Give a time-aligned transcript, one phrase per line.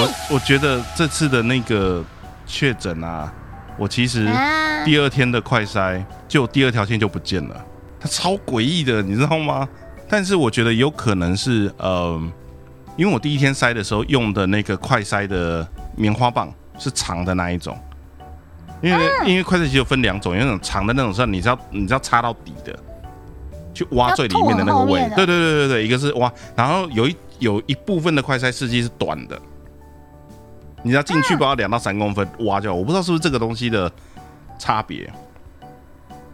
[0.00, 2.04] 我我觉得这次的那个
[2.46, 3.32] 确诊啊，
[3.76, 4.84] 我其实啊。
[4.84, 7.64] 第二天的快筛，就第二条线就不见了，
[8.00, 9.68] 它超诡异的，你知道吗？
[10.08, 12.18] 但是我觉得有可能是呃，
[12.96, 15.66] 因为我第一天筛的时候用的那个快筛的
[15.96, 17.76] 棉花棒是长的那一种，
[18.80, 22.78] 因为、因为快筛机有分两种，有那种长的那种是你知道你知道插到底的，
[23.74, 29.38] 去挖最里面的那个位对对对对对，一个是挖，然后有一有一部分的快筛试剂是短的。
[30.82, 33.90] 你要进去不要两到三公分挖掉，我不知道是不是这个东西的
[34.58, 35.12] 差别，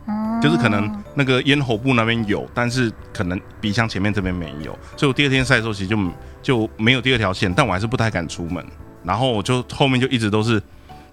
[0.07, 5.99] 嗯就是可能那个咽喉部那边有，但是可能鼻腔前面这边没有，所以我第二天晒的时候其实就
[6.43, 8.65] 就没有第二条线，但我还是不太敢出门，
[9.03, 10.63] 然后我就后面就一直都是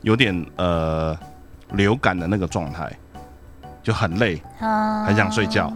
[0.02, 1.18] 有点呃
[1.74, 2.92] 流感的那个状态，
[3.82, 5.72] 就很累，啊很想睡觉。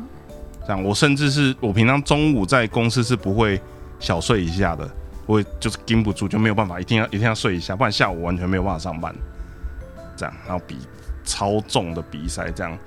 [0.67, 3.62] 这样我甚至是我平常中午在公司是不会
[4.00, 4.90] 小睡一下的，
[5.26, 9.14] 我就是盯不住，就没有办法，一定要一定要睡一下，不然下午完全没有办法上班。
[10.16, 10.78] 这样，然后比
[11.26, 12.78] 超重的比赛这样，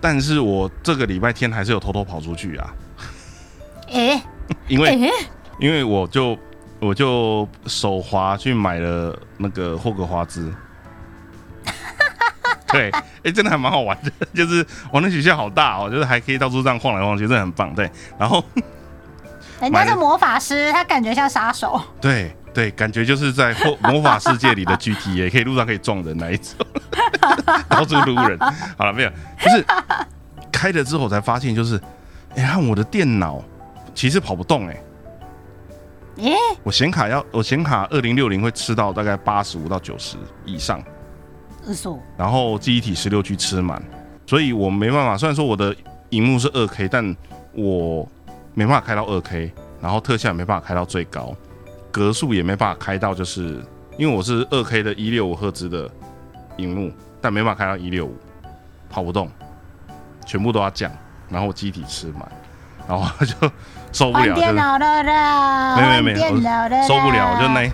[0.00, 2.74] 但是我这个礼拜天还是有偷偷跑出去啊，
[3.88, 4.20] 诶
[4.68, 5.10] 因为诶，
[5.58, 6.36] 因为我就
[6.78, 10.52] 我就手滑去买了那个霍格华兹。
[12.72, 12.90] 对，
[13.24, 17.74] 哎、真的还蛮好玩的，就是玩的学校好大哦，就是还可以到处这样晃来晃去，真的很棒。
[17.74, 18.44] 对，然后
[19.60, 21.80] 人家是魔法师，他感觉像杀手。
[22.00, 26.54] 对对，感觉就是在霍魔法世界里的 GTA，可以路上可以撞人那一种，
[27.68, 28.38] 到处撸人。
[28.76, 29.64] 好了，没有，就是
[30.50, 31.80] 开了之后才发现，就是
[32.34, 33.42] 哎，看我的电脑
[33.94, 34.80] 其实跑不动哎、
[36.16, 40.82] 诶，我显卡要我显卡二零六零会吃到大概八十五到九十以上，
[41.66, 43.80] 二叔，然后记忆体十六 G 吃满，
[44.26, 45.16] 所以我没办法。
[45.16, 45.74] 虽然说我的
[46.08, 47.16] 荧幕是二 K，但
[47.52, 48.08] 我
[48.54, 51.34] 没办法开到二 K，然后特效也没办法开到最高，
[51.90, 53.64] 格数也没办法开到，就是
[53.96, 55.90] 因为我是二 K 的一六五赫兹的
[56.56, 58.16] 荧幕，但没办法开到一六五，
[58.88, 59.30] 跑不动，
[60.26, 60.90] 全部都要降，
[61.28, 62.30] 然后我机体吃满，
[62.88, 63.34] 然后就
[63.92, 66.14] 受不换了，就是电脑的啦，没有没有没
[66.86, 67.72] 受不了，我就那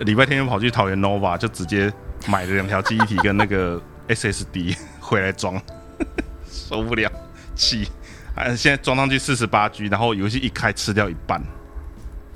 [0.00, 1.92] 礼拜天就跑去桃园 nova，就直接
[2.26, 5.60] 买了两条记忆体跟那个 SSD 回来装，
[6.50, 7.10] 受不了，
[7.54, 7.88] 气。
[8.36, 11.42] 啊，现在装上去四十八 G，然后游戏一开吃掉一半，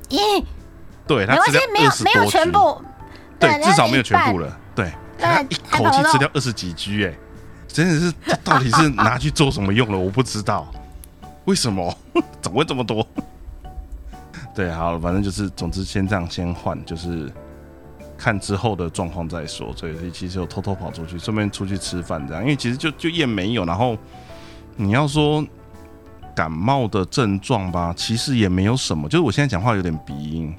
[0.08, 0.42] 咦，
[1.06, 2.82] 对，它没关系吃掉，没有没有全部，
[3.38, 4.38] 对，对至少没有全部。
[4.38, 4.86] 了，对，
[5.18, 7.14] 对它一口气吃掉二十几 G，哎，
[7.68, 9.98] 真的是这到底是拿去做什么用了？
[9.98, 10.72] 我不知道，
[11.44, 11.94] 为什么？
[12.40, 13.06] 怎么会这么多？
[14.56, 17.30] 对，好，反正就是，总之先这样先换，就是
[18.16, 19.70] 看之后的状况再说。
[19.76, 23.96] 所以其实有偷偷跑出去，顺便出去吃饭这样，因为其实就就验没有，然后
[24.76, 25.46] 你要说
[26.40, 30.56] 感冒的症状吧，其实也没有什么，就是我现在讲话有点鼻音，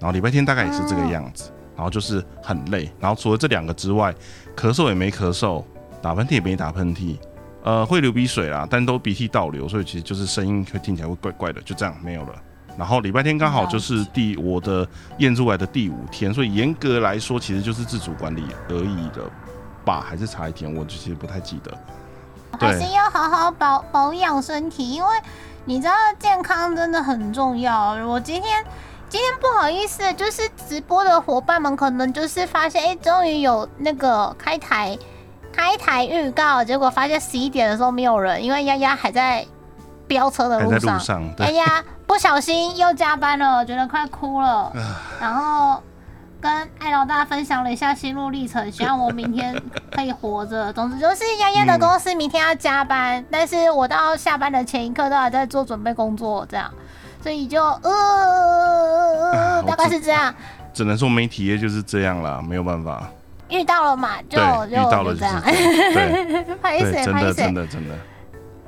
[0.00, 4.10] 然后礼拜天大概也是这个样子，然后就是很累，然后除了这两个之外，
[4.56, 5.62] 咳嗽也没咳嗽，
[6.00, 7.18] 打喷嚏也没打喷嚏。
[7.62, 12.34] 呃，会流鼻水啦，但都鼻涕倒流，所以其实就是声音会听起来会怪怪的，就这样没有了。
[12.78, 19.30] 然后礼拜天刚好就是第我的验出来的第五天，所以严格来说其实就是自主管理而已的
[19.84, 21.76] 吧，还是差一天，我其实不太记得。
[22.58, 25.08] 还是要好好保保养身体，因为
[25.64, 27.92] 你知道健康真的很重要。
[28.06, 28.64] 我今天
[29.08, 34.98] 今天不好意思，就是直播的伙伴们可能就是发现，哎、终于有那个开台
[35.52, 39.46] 开台预告，结果发现十一点的时候没有人，因为丫丫还在
[40.06, 41.04] 飙车的路上路。
[41.04, 44.72] 上，丫，丫不小心又加班了，觉得快哭了，
[45.20, 45.82] 然后
[46.46, 50.72] 跟艾老大分享了一下心路历程，希望我明天可以活着。
[50.72, 56.72] 总之就是丫丫的公司明天要加班，但是我到下班的前一刻都还在做准备工作，这样，
[57.20, 60.32] 所以就呃大概是这样。
[60.72, 63.10] 只能说媒体业就是这样啦，没有办法。
[63.48, 67.54] 遇到了嘛，就，就遇到了这样，对 拍对，谁拍谁真的真。
[67.54, 67.94] 的真的，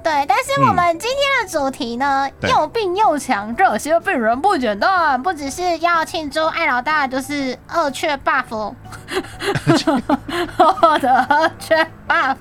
[0.08, 2.50] 对，但是我们今天的主题呢，对。
[2.50, 8.48] 又病又强，这些病人不简单，不只是要庆祝艾老大就是二缺 buff
[10.56, 12.36] 获得二缺 buff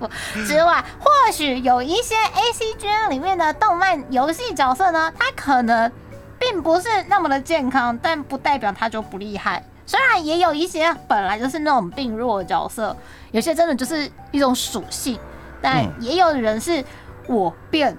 [0.47, 5.91] 之外，或许有一些 A C G N 里面的动漫游戏角色呢，他可能
[6.39, 9.61] 并不是那么的健康，但不代表他就不厉害。
[9.85, 12.95] 虽然也有一些本来就是那种病弱的角色，
[13.31, 15.19] 有些真的就是一种属性，
[15.61, 15.93] 但嗯。
[15.99, 16.81] 也有人是
[17.27, 17.95] 我变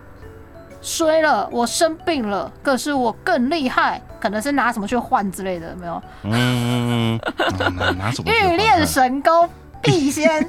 [0.81, 6.03] 衰了，我生病了，可是我更厉害，可能是拿什么去换之类的，没有？
[6.23, 7.21] 嗯，
[7.59, 8.31] 拿拿什么？
[8.31, 9.49] 欲练神功，
[9.83, 10.49] 必先，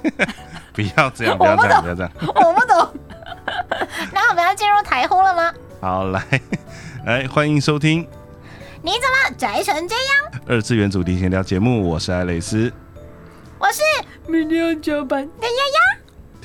[0.73, 2.11] 不要这样，不要这样，不要这样。
[2.21, 2.93] 我不懂。
[4.13, 5.53] 那我们要进入台呼了吗？
[5.81, 6.23] 好，来
[7.05, 8.07] 来，欢迎收听。
[8.81, 10.41] 你怎么宅成这样？
[10.47, 12.71] 二次元主题闲聊节目，我是艾蕾丝。
[13.57, 13.81] 我是
[14.27, 15.98] 明天要加班的丫丫。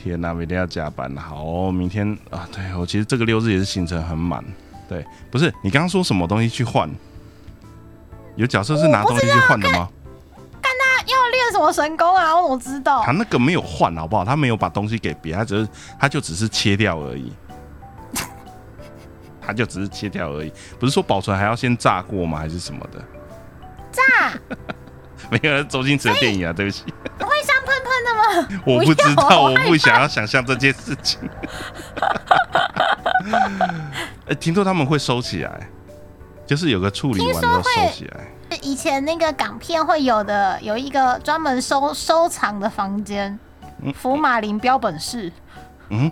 [0.05, 1.21] 天哪、明天要加班了。
[1.21, 4.45] 好哦、明天啊，对我其实这个六日也是行程很满。
[4.87, 6.91] 对，不是你刚刚说什么东西去换？
[8.37, 9.89] 有角色是拿东西去换的吗？
[10.61, 12.37] 看他要练什么神功啊？
[12.37, 13.13] 我怎么知道他？
[13.13, 14.25] 那个没有换，好不好？
[14.25, 15.69] 他没有把东西给别人，他只是
[15.99, 17.33] 他就只是切掉而已。
[19.41, 22.39] 他就只是切掉而已，不是说保存还要先炸过吗？
[22.39, 23.03] 还是什么的？
[23.91, 24.39] 炸
[25.31, 26.85] 没有，周星驰的电影啊，对不起，
[27.21, 27.54] 会香喷喷
[28.05, 28.61] 的吗？
[28.67, 31.19] 我不知道，我不想要想象这件事情。
[34.29, 35.69] 哎、听说他们会收起来，
[36.47, 38.21] 就是有个处理完之后收起来。
[38.63, 43.39] 以前那个港片会有的，有一个专门收收藏的房间，
[43.95, 45.33] 福马林标本室。
[45.89, 46.11] 嗯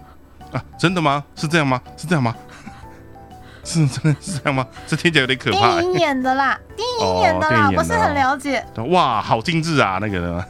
[0.52, 1.24] 啊，真的吗？
[1.36, 1.80] 是这样吗？
[1.96, 2.34] 是这样吗？
[3.64, 4.66] 是真的是这样吗？
[4.88, 8.64] 这听起来有点可怕、电影演的啦，电影演的啦，不是很了解。
[8.88, 10.44] 哇，好精致啊，那个呢？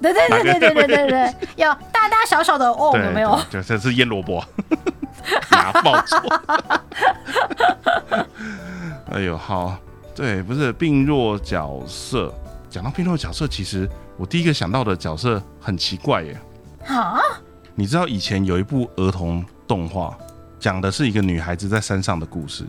[0.00, 3.38] 对对对对对对对对，有大大小小的哦，有没有？
[3.50, 4.44] 就，这是腌萝卜，
[5.50, 6.20] 拿报错。
[9.12, 9.76] 哎呦，好，
[10.14, 12.32] 对，不是病弱角色。
[12.68, 16.36] 讲到病弱角色，其实我第一个想到的角色很奇怪耶。
[16.86, 17.20] 啊？
[17.76, 20.16] 你知道以前有一部儿童动画，
[20.60, 22.64] 讲的是一个女孩子在山上的故事，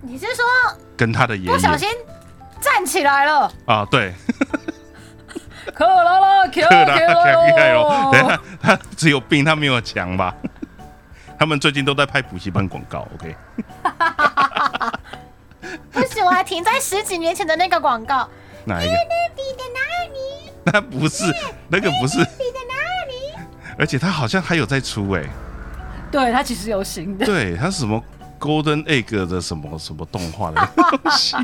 [0.00, 0.44] 你是说
[0.96, 1.88] 跟她的爷爷不小心
[2.60, 3.52] 站起来了？
[3.66, 4.14] 啊，对，
[5.74, 8.10] 克拉拉 Q 克拉克盖咯。
[8.12, 10.34] 等一下，他只有病，他没有强吧？
[11.38, 13.34] 他们最近都在拍补习班广告，OK？
[15.90, 18.28] 不行，我还停在十几年前的那个广告。
[18.64, 18.92] 哪一个？
[20.64, 21.24] 那不是，
[21.68, 22.24] 那个不是？
[23.78, 25.22] 而且他好像还有在出哎、
[26.10, 27.24] 对，他其实有新的。
[27.24, 28.00] 对，他是什么
[28.38, 31.34] Golden Egg 的什么什么动画的东西，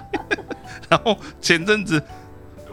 [0.89, 2.01] 然后前阵子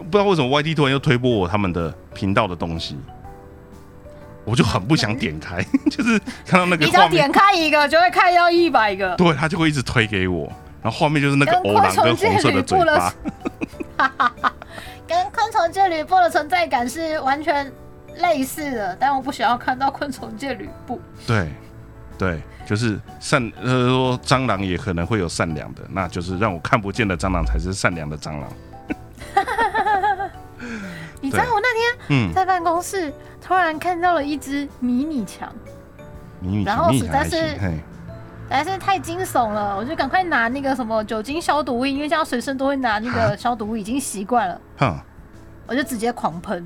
[0.06, 2.96] 不知道为什么 YT 突然又推播我他们的频道的东西，
[4.44, 7.16] 我就很不想点开， 就是看到那个你只要画面。
[7.22, 9.14] 点，开一个，就会看到一百个。
[9.16, 10.46] 对他就会一直推给我，
[10.82, 13.12] 然后画面就是那个跟欧郎跟红色的嘴巴，
[15.06, 17.70] 跟昆虫界吕布的存在感是完全
[18.18, 21.00] 类似的，但我不想要看到昆虫界吕布。
[21.26, 21.48] 对
[22.18, 28.48] 对，就是善呃说蟑螂也可能会有善良的，那就是让我看不见的蟑螂才是善良的蟑螂，
[28.88, 28.94] 你
[31.36, 35.52] 知道我那天嗯，在办公室突然看到了一只迷你墙，
[36.40, 37.78] 迷你然后实在是嘿。
[38.48, 44.96] 实在是太惊悚了，我就赶快拿那个什么酒精消毒液，因为现在随身都会拿那啊个消毒液，已经习惯了，哼，
[45.66, 46.64] 我就直接狂喷。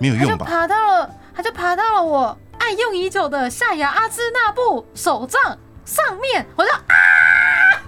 [0.00, 0.44] 没有用吧？
[0.44, 5.56] 爬到了，它就爬到了我爱用已久的夏牙阿兹纳布手杖
[5.90, 6.78] 上面，我就啊，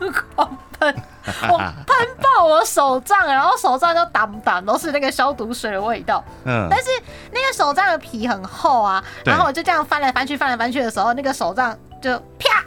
[0.35, 1.03] 狂喷，
[1.49, 1.87] 我喷
[2.21, 6.25] 爆我手杖，然后手杖就挡挡都是那个消毒水的味道。
[6.45, 6.91] 嗯，但是
[7.31, 12.65] 那个手杖的皮很厚啊，然后我就这样翻来翻去，翻来翻去的时候，那个手杖就啪，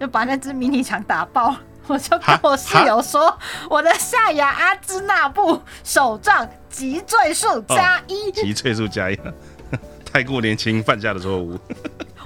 [0.00, 1.54] 就把那只迷你墙打爆。
[1.86, 3.38] 我就跟我室友说，
[3.68, 8.32] 我的下牙阿兹纳布手杖脊椎数加一。
[8.32, 9.20] 急坠数加一，
[10.10, 11.58] 太过年轻犯下的错误，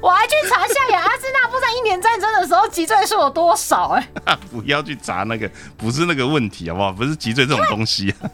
[0.00, 4.08] 我还去查夏亚阿兹纳布在一年战争的时候脊椎数有多少、哎，
[4.50, 6.92] 不要去查那个，不是那个问题好不好？
[6.92, 8.30] 不是脊椎这种东西、啊，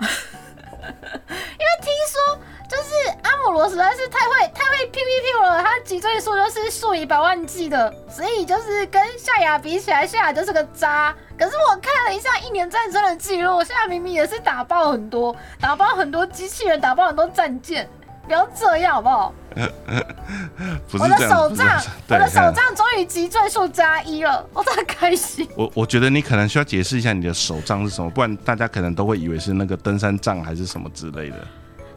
[0.00, 11.14] 因为听说就是阿姆罗实在是太会太会 P P P 了，他脊椎数就是数以百万计的，所以就是跟夏亚比起来，夏亚就是个渣。
[11.38, 17.88] 可是我看了一下一年战争的记录，夏亚明明也是打爆很多，打爆很多机器人，打爆很多战舰。
[18.26, 19.32] 不要这样好不好？
[20.98, 25.46] 我的手杖我的手嗯杖终于集赘数加一了，我真的开心。
[25.56, 31.36] 我我觉得你可能需要解释一下你的手杖是什么，不然大家可能都会以为是那个登山杖还是什么之类的。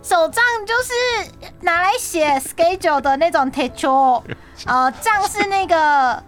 [0.03, 1.31] 手杖就是
[1.61, 4.23] 拿来写 schedule 的那种 e h o
[4.65, 6.23] 呃，杖是那个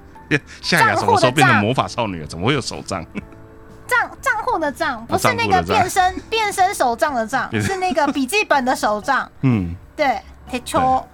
[0.62, 2.28] 夏雅什么时候变成魔法少女了？
[2.28, 3.06] 怎么会有手杖？
[3.90, 9.30] 账账户的账，不是那个变身 变身手账的账，是那个笔记本的手账。
[9.42, 10.06] 嗯，对
[10.52, 10.60] e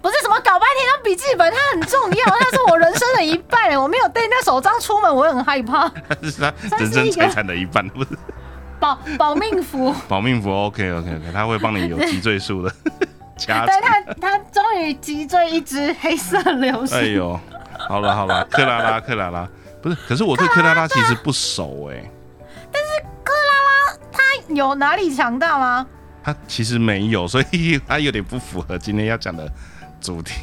[0.01, 3.81] 不是什么搞半天当笔记本，它很重要，它是我人生的一半。
[3.81, 5.89] 我没有带那手杖出门，我很害怕。
[6.21, 6.41] 这是
[6.85, 8.09] 人生财产的一半，不是
[8.79, 10.49] 保保命符，保命符。
[10.51, 12.71] OK OK OK，他会帮你有脊椎数的
[13.37, 13.81] 加对成。
[14.21, 16.97] 他，他终于脊椎一只黑色流星。
[16.97, 17.37] 哎呦，
[17.89, 19.47] 好了好了，克拉拉克拉拉，
[19.81, 22.03] 不是，可是我对克拉拉其实不熟哎、
[24.49, 25.85] 有哪里强大吗？
[26.23, 29.51] 他其实没有，所以他有点不符合今天要讲的
[30.01, 30.33] 主题。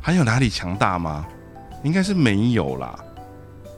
[0.00, 1.24] 还有哪里强大吗？
[1.82, 2.98] 应该是没有啦。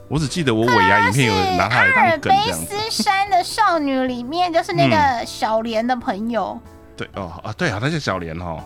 [0.07, 2.65] 我只记得我尾牙影片有人拿他来阿尔卑当梗这样子。
[2.65, 6.59] 斯山的少女里面，就是那个小莲的朋友。
[6.97, 8.59] 对哦啊，对啊，她叫小莲哦。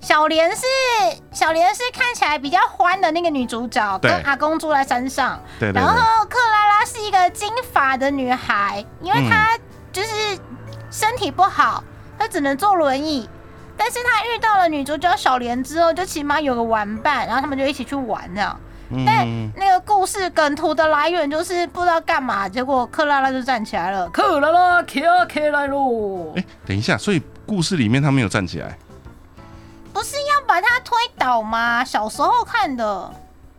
[0.00, 0.62] 小莲是
[1.32, 5.40] 小莲是看起来比较欢的那个女主角，跟阿公住在山上。
[5.58, 6.38] 对对对然后克
[7.06, 9.58] 一个金发的女孩，因为她
[9.92, 10.38] 就是
[10.90, 11.82] 身体不好，
[12.18, 13.28] 她只能坐轮椅。
[13.76, 18.58] 但是她遇到了女主角小莲之后，就起码有个玩伴，然后他们就一起去玩这样。
[19.04, 26.32] 但嗯，那个故事梗图的来源就是不知道干嘛，结果克拉拉就站起来了，克拉拉起起来喽！
[26.36, 28.78] 哎，等一下，所以故事里面她没有站起来，
[29.92, 31.84] 不是要把他推倒吗？
[31.84, 33.12] 小时候看的，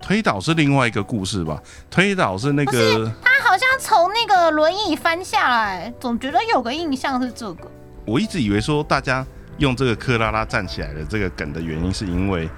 [0.07, 1.61] 推倒是另外一个故事吧？
[1.91, 7.69] 推倒是那个他好像从那个轮椅翻下来，总觉得有个印象是这个。
[8.05, 9.25] 我一直以为说大家
[9.57, 12.49] 用这个克拉拉站起来的这个梗的原因，是因为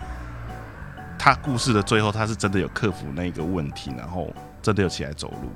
[1.18, 5.50] 他故事的最后他是真的有克服那个问题，然后真的有起来走路。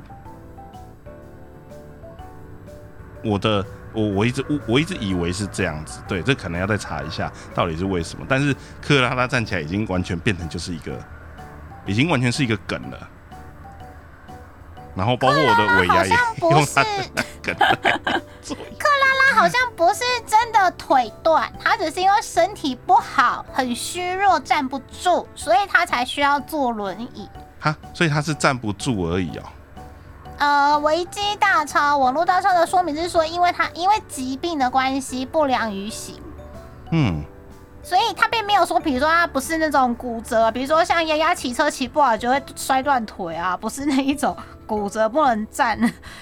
[3.23, 8.25] 我的我我一直我我一直以为是这样子，对，这可能要再查一下到底是为什么。
[8.27, 10.97] 但是克拉拉站起来已经完全变成就是一个，
[11.85, 13.09] 已经完全是一个梗了。
[14.95, 17.75] 然后包括我的尾牙也 不是用他的梗来
[18.41, 27.27] 做他好像不是真的腿断，她只是因为身体不好，很虚弱，站不住，所以她才需要坐轮椅。
[27.59, 29.43] 哈，所以她是站不住而已哦。
[30.37, 36.21] 呃，维基大超网络大抄的说明是说，因为他因为疾病的关系不良于行。
[36.91, 37.23] 嗯，
[37.83, 44.35] 所以他并没有说，比如说他不是那种骨折，比如说像丫丫骑车骑不好就会摔断腿啊，不是那一种
[44.65, 45.77] 骨折不能站，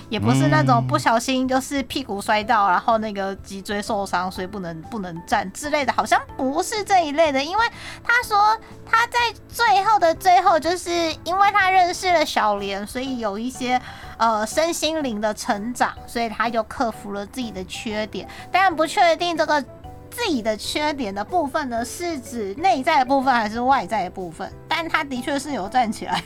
[0.09, 7.43] 也不是那种不小心就是屁股摔到，然后那个脊椎受伤，所以不能不能站之类的，好像不是这一类的。
[7.43, 7.63] 因为
[8.03, 10.91] 他说他在最后的最后，就是
[11.23, 13.79] 因为他认识了小莲，所以有一些
[14.17, 19.63] 呃身心灵的成长，所以他就克服了自己的缺点，但不确定这个。
[20.11, 24.51] 自己的缺点的部分呢，是指内在的部分还是外在的部分？
[24.67, 26.21] 但他的确是有站起来。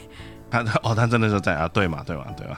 [0.49, 2.57] 他哦，他真的是在啊，对嘛，对嘛，对嘛。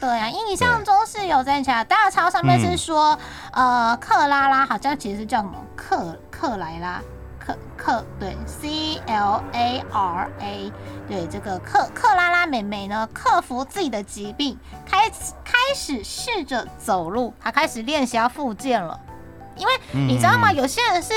[0.00, 1.84] 对啊，印象中是有站起来。
[1.84, 3.16] 大超上面是说，
[3.52, 7.00] 呃，克拉拉好像其实是叫什么克克莱拉。
[7.38, 10.72] 克克对，C L A R A，
[11.08, 18.98] 对这个克克拉拉妹妹呢，克服自己的疾病，开始开始试着走路，她开始练习要复健了。
[19.56, 20.52] 因为你知道吗？
[20.52, 21.14] 有些人是，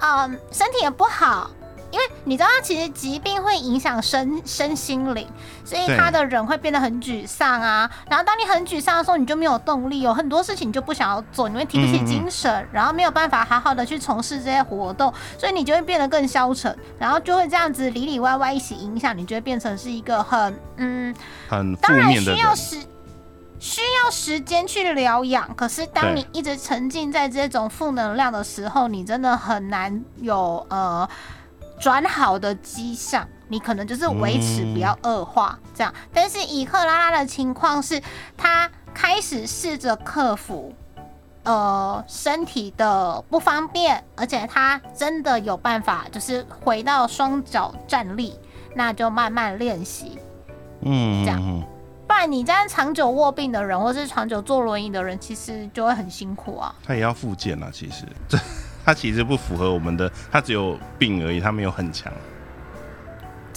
[0.00, 1.50] 嗯，身体也不好，
[1.90, 5.26] 因为你知道，其实疾病会影响身身心灵，
[5.64, 7.90] 所以他的人会变得很沮丧啊。
[8.08, 21.14] 然后当你很沮丧的时候，你就没有动力，有很多事情你就不想要做，你会提不起精神，然后没有办法好好的去从事这些活动，所以你就会变得更消沉，然后就会这样子里里外外一起影响，你就会变成是一个很嗯，
[21.48, 22.36] 很负当然面的人。
[22.36, 22.76] 需要时
[23.58, 31.08] 需要时间去疗养，可是当你一直沉浸在这种负能量的时候，你真的很难有呃
[31.80, 33.26] 转好的迹象。
[33.48, 35.94] 你可能就是维持不要恶化这样。
[36.12, 38.02] 但是以克拉拉的情况是，
[38.36, 40.74] 她开始试着克服。
[41.44, 48.36] 呃，身体的不方便，而且他真的有办法，就是回到双脚站立，
[48.74, 50.18] 那就慢慢练习。
[50.80, 51.62] 嗯，这样
[52.16, 56.74] 然你这样长久卧病的人，或是长久坐轮椅的人，其实就会很辛苦啊。
[56.84, 57.68] 他也要复健啊。
[57.72, 58.38] 其实这
[58.84, 62.12] 他其实不符合我们的，他只有病而已，他没有很强。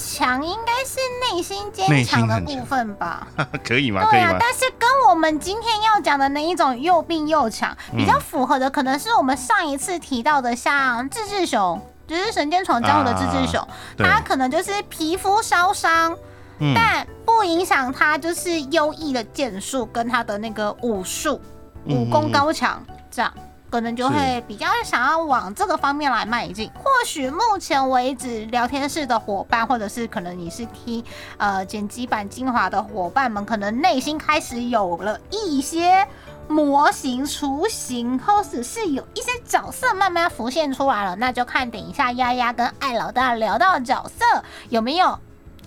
[0.01, 0.97] 强应该是
[1.29, 3.27] 内心坚强的部分吧？
[3.65, 4.05] 可以吗？
[4.05, 4.37] 可对啊以吗，？
[4.39, 16.15] 但是跟我们今天要讲的那一种又病又强，比较符合的，可能是我们上一次提到的，像志志熊，就是《神剑闯江湖》的志志雄，对他可能就是皮肤烧伤，
[16.59, 21.39] 嗯但不影响他就是优异的剑术跟他的那个武术，
[21.85, 23.33] 武功高强，这样
[23.69, 26.69] 可能就会比较想要往这个方面来迈进。
[26.75, 31.03] 或许目前为止，聊天室的伙伴，或者是可能你是听
[31.37, 36.07] 呃剪辑版精华的伙伴们，可能内心开始有了一些。
[36.51, 44.25] 模型雏形，或者是有一些角色慢慢浮现出来了，那就看等一下丫丫跟艾老大聊到的角色
[44.69, 45.19] 有没有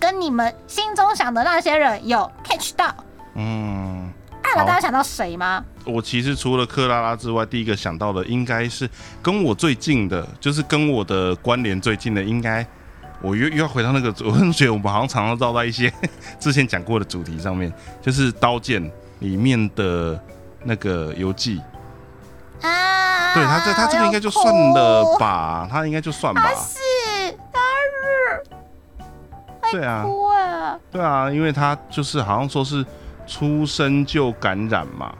[0.03, 2.93] 跟你们心中想的那些人有 catch 到。
[3.35, 5.63] 嗯，艾老大家想到谁吗？
[5.85, 8.89] 我其实除了克拉拉之外，第一个想到的应该是
[9.21, 12.67] 跟我最近的，就是跟我的关联最近的，应该
[13.21, 15.89] 我又又要回到那个，我很觉得我们好像常常绕在一些
[16.37, 18.83] 之前讲过的主题上面，就是刀剑
[19.19, 20.21] 里面的
[20.65, 21.61] 那个游记。
[22.61, 26.51] 啊，对他这他这个应该就算了吧，他应该就算吧。
[29.73, 30.05] 对啊，
[30.91, 32.85] 对啊，因为他就是好像说是
[33.25, 35.15] 出生就感染嘛，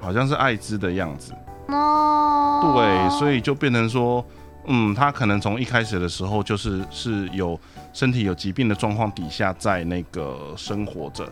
[0.00, 1.32] 好像是艾滋的样子。
[1.66, 4.24] 哦，对，所以就变成说，
[4.66, 7.58] 嗯，他可能从一开始的时候就是是有
[7.92, 11.28] 身体有疾病的状况底下，在那个生活着，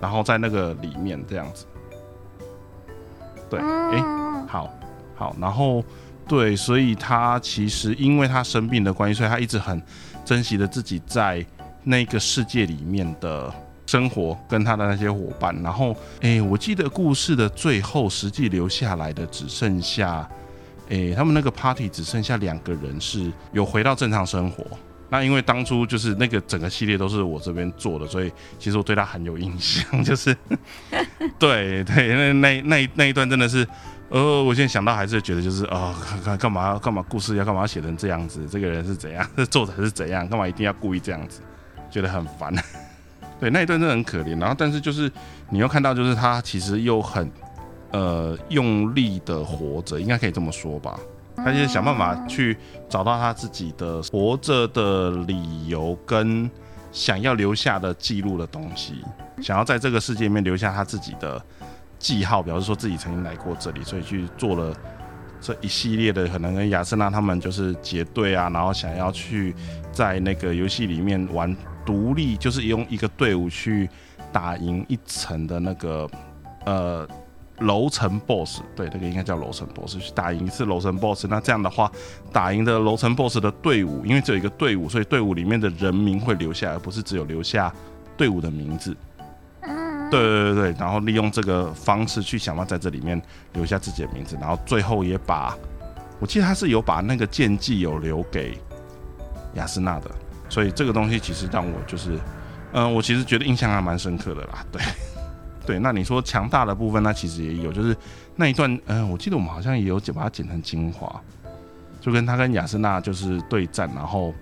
[0.00, 1.66] 然后在那个里面这样子。
[3.50, 4.70] 对，诶，嗯，好，
[5.14, 5.84] 好，然后
[6.26, 9.80] 对，所以他其实因为他生病的关系，所以他一直很
[10.24, 11.44] 珍惜的自己在
[11.84, 13.52] 那个世界里面的
[13.86, 15.54] 生活跟他的那些伙伴。
[15.62, 20.28] 然后，诶，我记得故事的最后，实际留下来的只剩下，
[20.88, 24.64] 诶，他们那个 party 只剩下两个人是有回到正常生活。
[25.10, 30.36] 那因为当初就是那个整个系列都是我这边做的，所以其实我对他很有印象， 就是
[31.38, 33.64] 对对，那那那那一段真的是，
[34.08, 38.44] 呃，我现在想到还是觉得就是啊，干干嘛干嘛故事要干嘛写成这样子？
[38.50, 39.24] 这个人是怎样？
[39.36, 40.26] 这 作者是怎样？
[40.26, 41.40] 干嘛一定要故意这样子？
[41.94, 42.52] 觉得很烦。
[43.38, 44.36] 对，那一段真的很可怜。
[44.40, 45.10] 然后，但是就是
[45.50, 47.30] 你又看到，就是他其实又很
[47.92, 50.98] 呃用力的活着，应该可以这么说吧。
[51.36, 52.56] 他就是想办法去
[52.88, 56.50] 找到他自己的活着的理由，跟
[56.90, 59.04] 想要留下的记录的东西，
[59.40, 61.40] 想要在这个世界里面留下他自己的
[61.98, 64.74] 记号，表示说自己曾经来过这里，所以去做了
[65.40, 69.54] 这一系列的可能跟亚瑟娜他们就是结队啊，然后想要去
[69.92, 73.88] 在那个游戏里面玩独立，就是用一个队伍去
[74.32, 76.08] 打赢一层的那个
[76.66, 77.08] 呃。
[77.60, 81.28] 楼层 BOSS，对，那个应该叫楼层 BOSS，去打赢一次楼层 BOSS。
[81.28, 81.88] 那这样的话，
[82.32, 87.72] 打赢的楼层 BOSS 的队伍，因为只有一个队伍，所以队伍里面的人名会留下，而不是只有留下
[88.16, 88.94] 队伍的名字。
[89.62, 93.22] 对对对对，然后利用这个方式去想办法在这里面
[93.52, 95.56] 留下自己的名字，然后最后也把，
[96.18, 98.58] 我记得他是有把那个剑技有留给
[99.54, 100.10] 雅斯娜的，
[100.54, 102.16] 所以这个东西其实让我就是，
[102.72, 104.80] 嗯，我其实觉得印象还蛮深刻的啦，对。
[105.66, 107.96] 对，那你说强大的部分，那其实也有，就是
[108.36, 111.20] 那一段，嗯、我记得我们好像也有剪把它剪成精华，
[112.00, 114.32] 就跟他跟雅斯娜就是对战，然后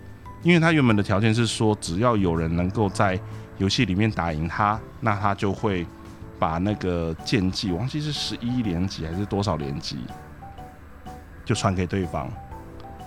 [0.42, 3.18] 因为他原本的条件是说，只要有人能够在
[3.56, 5.86] 游戏里面打赢他，那他就会
[6.38, 9.96] 把那个剑技，忘记是十一连击还是多少连击，
[11.44, 12.28] 就传给对方。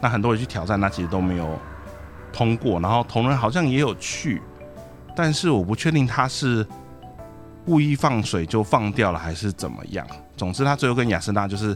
[0.02, 1.60] 那很多人去挑战，那其实都没有
[2.36, 4.42] 通过，然后同仁好像也有去，
[5.16, 6.66] 但是我不确定他是。
[7.68, 10.06] 故意放水就放掉了，还是怎么样？
[10.38, 11.76] 总之，他最后跟雅斯娜就是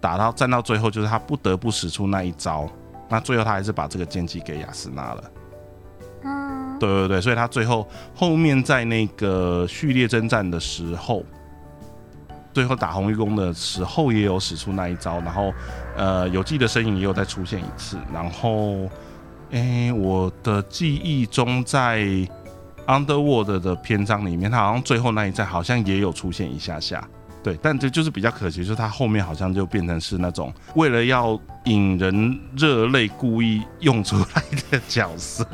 [0.00, 2.70] 打到战到最后，就是他不得不使出那一招。
[3.08, 5.24] 那最后他还是把这个剑姬给雅斯娜了。
[6.22, 11.24] 嗯，对对对，所以他最后后面在那个序列征战的时候，
[12.52, 15.18] 最后打红玉宫的时候也有使出那一招。
[15.22, 15.52] 然后，
[15.96, 17.98] 呃，有记的身影也有再出现一次。
[18.12, 18.88] 然后，
[19.54, 22.06] 诶，我的记忆中在。
[22.86, 27.02] Underworld 的篇章里面，他好像最后那一战好像也有出现一下下，
[27.42, 35.46] 对，但这就是比较可惜，就是他后面好像就变成是那种为了要引人热泪故意用出来的角色。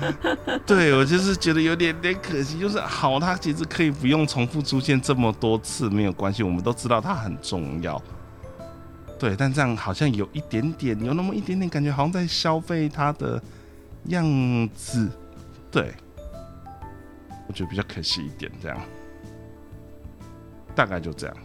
[0.64, 8.00] 对我就是觉得有点点可惜，就是好，他其实可以不用重复出现这么多次，没有关系，我们都知道他很重要。
[9.22, 13.40] 对，但这样好像有一点点，有那么一点点感觉，好像在消费他的
[14.06, 14.26] 样
[14.74, 15.08] 子。
[15.70, 15.94] 对。
[17.46, 18.76] 我觉得比较可惜一点，这样，
[20.74, 21.36] 大概就这样。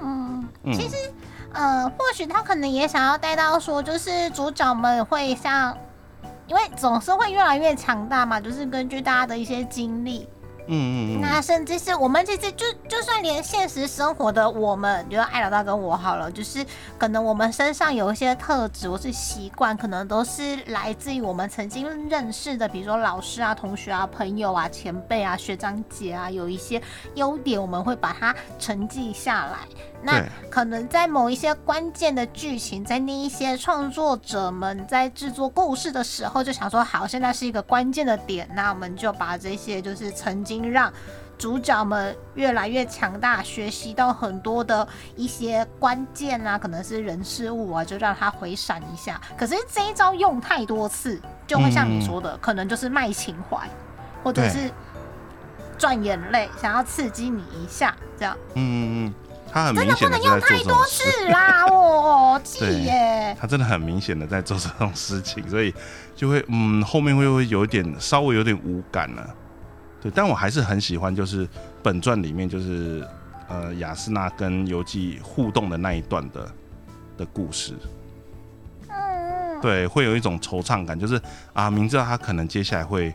[0.00, 0.96] 嗯，嗯，其实，
[1.52, 5.76] 呃，或许他可能也想要带到说，就是主角们会像，
[6.46, 10.28] 因为总是会越来越强大嘛，就是根据大家的一些经历。
[10.66, 16.64] 嗯嗯，那甚至是我们其实就就算连现实生活的我们，比如艾老大跟我好了，就是
[16.98, 26.80] 可能我们身上有一些特质或是习惯，可能都是来自于我们曾经认识的，比如说老师啊、同学啊、朋友啊、前辈啊、学长姐啊，有一些
[27.14, 29.58] 优点，我们会把它沉记下来。
[30.04, 40.92] 那可能在某一些关键的剧情，在那一些创作者们在制作故事的时候，就想说，好，现在是一个关键的点，那我们就把这些就是曾经让
[41.36, 44.86] 主角们越来越强大，学习到很多的
[45.16, 49.20] 一些关键啊，可能是人事物啊，就让他回闪一下。
[49.36, 53.68] 可是这一招用太多次，就会像你说的，可能就是卖情怀，
[54.22, 54.70] 或者是
[55.76, 58.36] 赚眼泪，想要刺激你一下，这样。
[58.54, 59.14] 嗯嗯嗯，
[59.54, 63.36] 他很明显的在做这种事，次啦， 我，气对耶！
[63.40, 65.72] 他真的很明显的在做这种事情，所以
[66.16, 69.32] 就会嗯，后面会会有一点稍微有点无感了。
[70.02, 71.48] 对，但我还是很喜欢，就是
[71.84, 73.06] 本传里面就是
[73.48, 76.50] 呃雅斯娜跟游记互动的那一段的
[77.18, 77.74] 的故事。
[78.88, 83.14] 嗯，对，会有一种惆怅感，就是啊，明知道他可能接下来会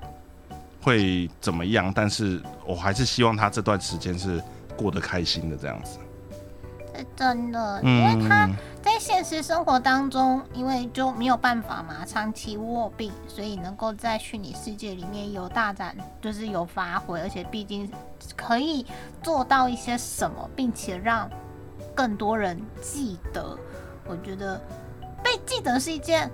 [0.81, 4.41] 会怎么样，但是我还是希望他这段时间是
[4.77, 5.99] 过得开心的这样子。
[6.99, 8.49] 是真的，因为他
[8.81, 17.89] 在现实生活当中，因为就没有办法嘛，长期卧病，所以能够在虚拟世界里面有大展，就是有发挥，而且毕竟
[18.35, 18.85] 可以
[19.23, 21.29] 做到一些什么，并且让
[21.95, 23.57] 更多人记得。
[24.05, 24.59] 我觉得
[25.23, 26.29] 被记得是一件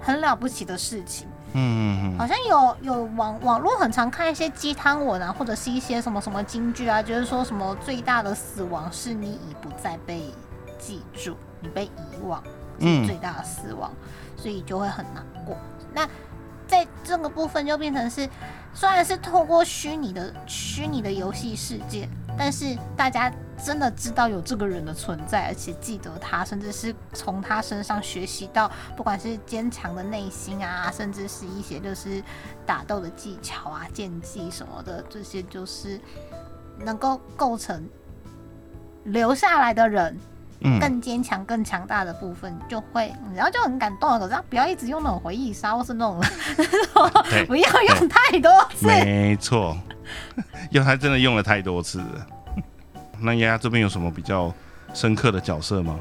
[0.00, 1.26] 很了不起的事情。
[1.54, 10.22] 嗯，好像有有网网络很常看一些鸡汤文啊，或者是一些什么什么金句啊，就是说什么最大的死亡是你已不再被
[10.78, 11.90] 记住，你被遗
[12.26, 12.42] 忘
[12.78, 13.90] 是最大的死亡，
[14.36, 15.56] 所以就会很难过。
[15.92, 16.08] 那
[16.66, 18.28] 在这个部分就变成是，
[18.72, 22.08] 虽然是透过虚拟的虚拟的游戏世界。
[22.38, 23.30] 但是大家
[23.64, 32.22] 真的知道有这个人的存在，而且记得他，甚至是从他身上学习到，不管是坚强的内心啊，甚至是一些就是
[32.66, 36.00] 打斗的技巧啊、剑技什么的，这些就是
[36.78, 37.88] 能够构成
[39.04, 40.18] 留下来的人
[40.80, 44.18] 更坚强、更强大的部分，就会然后就很感动。
[44.18, 46.20] 可是不要一直用那种回忆杀，或是那种
[47.46, 48.86] 不要用太多次。
[48.86, 49.76] 没错。
[50.72, 52.26] 用他真的用了太多次了。
[53.20, 54.52] 那丫丫这边有什么比较
[54.94, 55.98] 深刻的角色吗？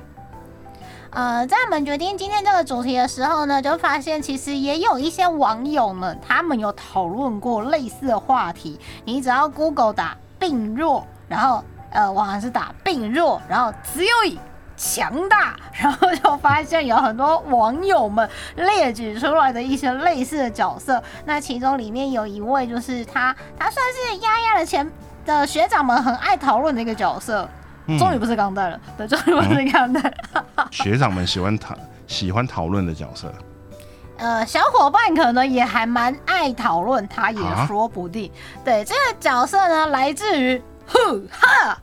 [1.12, 8.80] 呃，在我们决定今天这个主题的时候呢，就发现其实也有一些网友们，他们有讨论过类似的话题。
[9.06, 14.38] 你只要 Google 打病弱，然后呃，我还是打病弱，然后只有以
[14.78, 21.04] 强大，然后就发现有很多网友们列举出来的一些类似的角色。
[21.26, 24.90] 那其中里面有一位，就是他，他算是丫丫的前
[25.26, 27.48] 的学长们很爱讨论的一个角色。
[27.98, 30.14] 终于不是钢弹了，对，终于不是钢弹。
[30.70, 33.34] 学长们喜欢讨喜欢讨论的角色。
[34.18, 38.32] 呃，小伙伴可能也还蛮爱讨论，他也说不定。
[38.64, 41.80] 对，这个角色呢，来自于哼哈。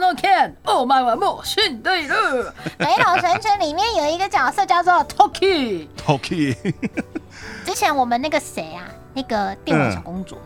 [0.00, 2.52] no can，Oh my god，莫逊对了。
[2.76, 5.86] 北斗神拳里面有一个角色叫做 Toki。
[5.96, 6.56] Toki。
[7.64, 8.82] 之前我们那个谁啊，
[9.14, 10.36] 那个电玩小公主，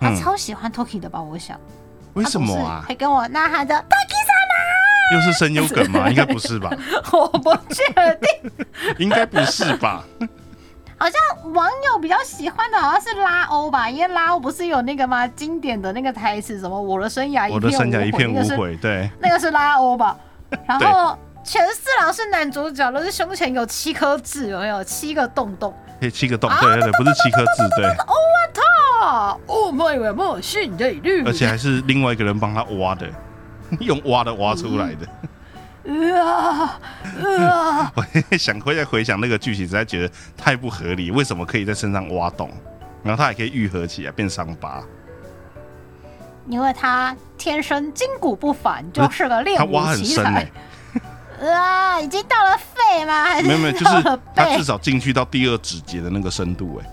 [0.00, 1.20] 她超喜欢 Toki 的吧？
[1.20, 1.58] 我想。
[2.14, 2.82] 为什么啊？
[2.86, 3.78] 还跟我呐喊着 Toki
[4.26, 5.14] 上来。
[5.14, 6.08] 又是声优梗吗？
[6.10, 6.70] 应该不是吧？
[7.12, 7.84] 我不确
[8.16, 8.66] 定。
[8.98, 10.04] 应该不是吧？
[10.98, 15.26] 好像网友比较喜欢的好像是拉欧吧，因为拉欧不是有那个吗？
[15.28, 20.16] 经典的那个台词，什么我的生涯一片无悔，对，那个是拉欧吧。
[20.66, 25.72] 然后全四郎是男主角，都是胸前有七颗痣，有没有七个洞洞？
[26.00, 27.86] 对，七个洞，对对对，不是七颗痣，对。
[27.86, 28.14] 哦
[29.00, 33.08] 哦莫莫莫逊对绿，而且还是另外一个人帮他挖的，
[33.80, 35.06] 用挖的挖出来的。
[36.14, 36.78] 啊
[37.48, 37.92] 啊！
[37.96, 41.10] 我想回再回想那个剧情，实在觉得太不合理。
[41.10, 42.50] 为什么可以在身上挖洞，
[43.02, 44.84] 然后他还可以愈合起来变伤疤？
[46.48, 50.50] 因为他天生筋骨不凡，就是个练武奇才。
[51.40, 53.24] 啊，已经到了肺吗？
[53.24, 56.90] 还是没有没有，就是他至少进去到第二指节的那个深度哎。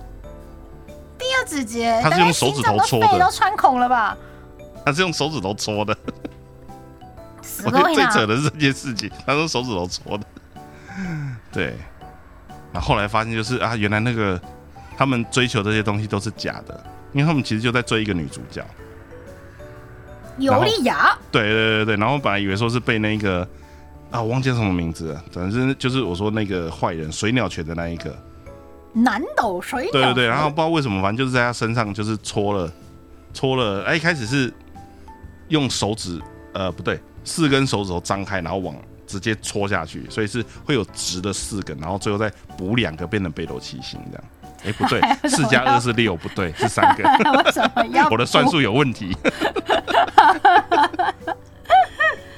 [1.18, 4.18] 第二指节，他是用手指头戳的，都穿孔了吧？
[4.86, 5.98] 他是用手指头戳的。
[7.66, 10.26] 我觉得最扯的是这件事情，他说手指头戳的，
[11.52, 11.76] 对。
[12.74, 14.40] 然后后来发现就是啊，原来那个
[14.96, 18.64] 他们追求这些东西都是假的，因为他们其实就在追一个女主角。
[20.38, 21.18] 尤利亚。
[21.32, 23.48] 对对对对，然后本来以为说是被那个
[24.12, 28.16] 啊，我忘记什么名字了，反正就是我说那个坏人水鸟拳的那一个
[29.04, 29.92] 南斗水鸟。
[29.92, 32.72] 对对对，然后不知道为什么，反正就是在他身上就是戳了
[33.34, 34.54] 戳了，哎，一开始是
[35.50, 36.22] 用手指，
[36.54, 37.00] 呃，不对。
[37.24, 38.74] 四根手指头张开，然后往
[39.06, 44.24] 直接戳下去，所以是会有直的四根，然后最后再补两个变成北斗七星这样。
[44.64, 47.04] 哎，不对， 四加二是六，不对，是三个。
[47.44, 48.08] 为什么要？
[48.10, 49.14] 我的算术有问题。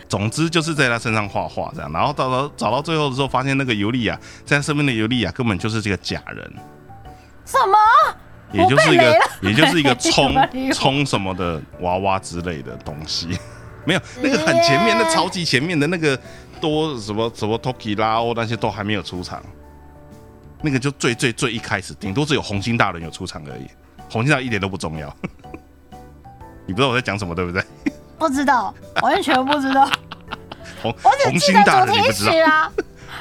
[0.09, 6.51] 总之就是在他身上画画这样，然后到到找到最后的时候，发现那个尤利亚在他身边的尤利亚根本就是这个假人。
[7.45, 7.77] 什么？
[8.51, 10.35] 也就是一个，也就是一个 冲
[10.73, 13.37] 冲什么的娃娃之类的东西。
[13.85, 16.19] 没有那个很前面，那超级前面的那个
[16.59, 19.41] 多什么什么 Toki 拉欧那些都还没有出场，
[20.61, 23.67] 那个就最最最一开始，顶多只有红星大人有出场而已，
[24.11, 25.15] 红星大人一点都不重要。
[26.65, 27.63] 你不知道我在讲什么对不对？
[28.19, 29.89] 不知道， 完全不知道。
[30.83, 32.71] 我只记得主题曲啊？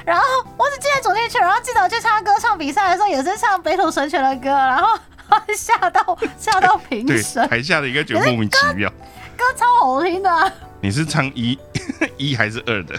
[0.05, 0.25] 然后
[0.57, 4.99] 我只记得主题曲，然后记得我去参加歌唱比赛的时候也是唱北斗神拳的歌，然后
[5.57, 8.91] 吓到吓到评审，台下的应该觉得莫名其妙。
[9.37, 11.59] 歌超好听的，你是唱一
[12.17, 12.99] 一还是二的？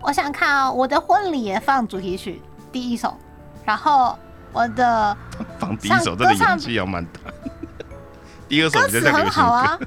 [0.00, 3.16] 我我想看啊、我的婚礼也放主题曲第一首，
[3.64, 4.16] 然后
[4.52, 5.16] 我的
[5.58, 7.20] 放第一首，这个演技要蛮大。
[8.48, 9.86] 第二首歌词很好啊歌。。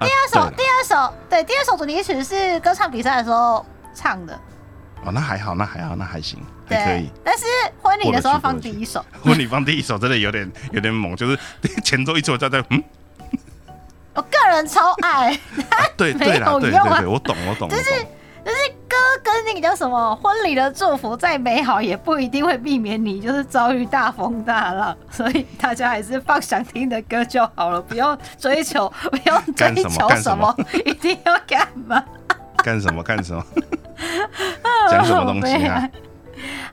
[0.00, 4.34] 第二首，第二首，对，第二首主题曲是歌唱比赛的时候唱的，
[5.04, 7.10] 哦，那还好，那还好，那还行，还可以。。
[7.24, 7.44] 但是
[7.82, 11.38] 婚礼的时候放第一首，婚礼放第一首真的有点有点猛，就是
[11.82, 12.82] 前奏一出在在嗯，
[14.14, 15.32] 我个人超爱，
[15.70, 18.06] 啊对 对啦，对对对，我懂我懂，就是。
[18.44, 32.02] 就是歌跟那个叫什么婚礼的祝福再美好，也不一定会避免你就是遭遇大风大浪，所以大家还是放想听的歌就好了，不用追求， 不用追求什么么，一定要干嘛？
[32.64, 33.44] 干什么干什么？
[34.90, 35.88] 讲什么东西啊？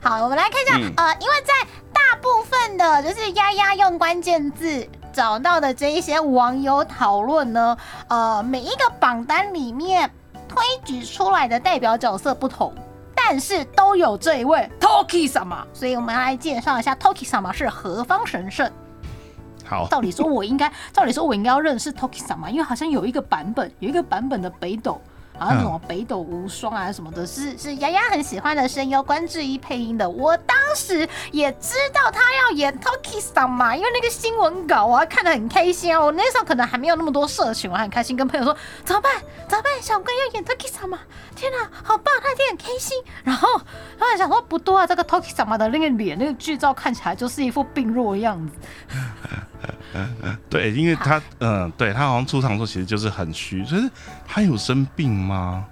[0.00, 7.76] 好，我们来看一下，嗯呃，因为在大部分的就是丫丫用关键字找到的这一些网友讨论呢，
[8.08, 10.08] 呃，每一个榜单里面
[10.56, 12.72] 推举出来的代表角色不同。
[13.14, 18.70] 但是都有这一位 Toki 什么，所以我们要来介绍一下 Toki 什么是何方神圣。
[19.64, 25.00] 好，照理说，我应该，照理说，我应该要认识 Toki 什么，因为好像有一个版本，有一个版本的北斗，
[25.38, 30.08] 好像什么北斗无双啊什么的，是是丫丫很喜欢的声优关智一配音的。
[30.08, 36.02] 我当时也知道他要演 Toki 桑嘛，因为那个新闻稿啊看得很开心啊。
[36.02, 39.12] 我那时候可能还没有那么多社群，我还很开心，跟朋友说怎么办？
[39.48, 39.72] 怎么办？
[39.80, 40.98] 小关要演 Toki 桑嘛？
[41.34, 42.14] 天哪，好棒！
[42.22, 42.96] 他一定很开心。
[43.22, 43.48] 然后，
[43.98, 48.54] 然后想说不对啊，这个 Toki 桑嘛的那个脸，那个剧照看起来就是一副病弱的样子。
[50.48, 53.90] 对，因为他嗯，对他好像出场的时候其实就是很虚，就是
[54.26, 55.64] 他有生病吗？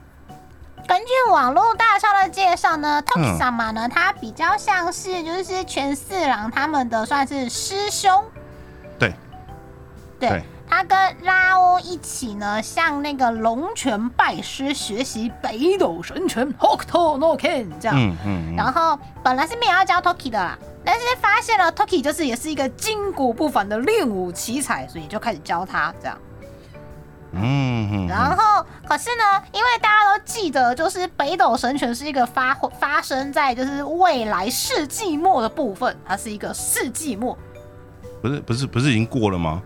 [0.87, 8.24] 根据网络大超的介绍呢嗯，Toki 萨玛呢，他比较像是就是全四郎他们的算是师兄，
[8.98, 9.12] 对。
[10.16, 17.96] 对，对他跟拉欧一起呢，向那个龙泉拜师学习北斗神拳 Hokuto no Ken 这样。
[17.96, 26.18] 嗯嗯嗯，然后本来是没有要教 Toki 的啦，但是发现了 Toki 就是也是一个筋骨不凡的练武奇才，所以就开始教他这样。
[27.30, 37.38] 嗯嗯，然后，可是呢，因为大家都记得，就是北斗神拳是一个发发生在就是未来世纪末的部分，它是一个世纪末，
[38.20, 39.62] 不是不是不是已经过了吗？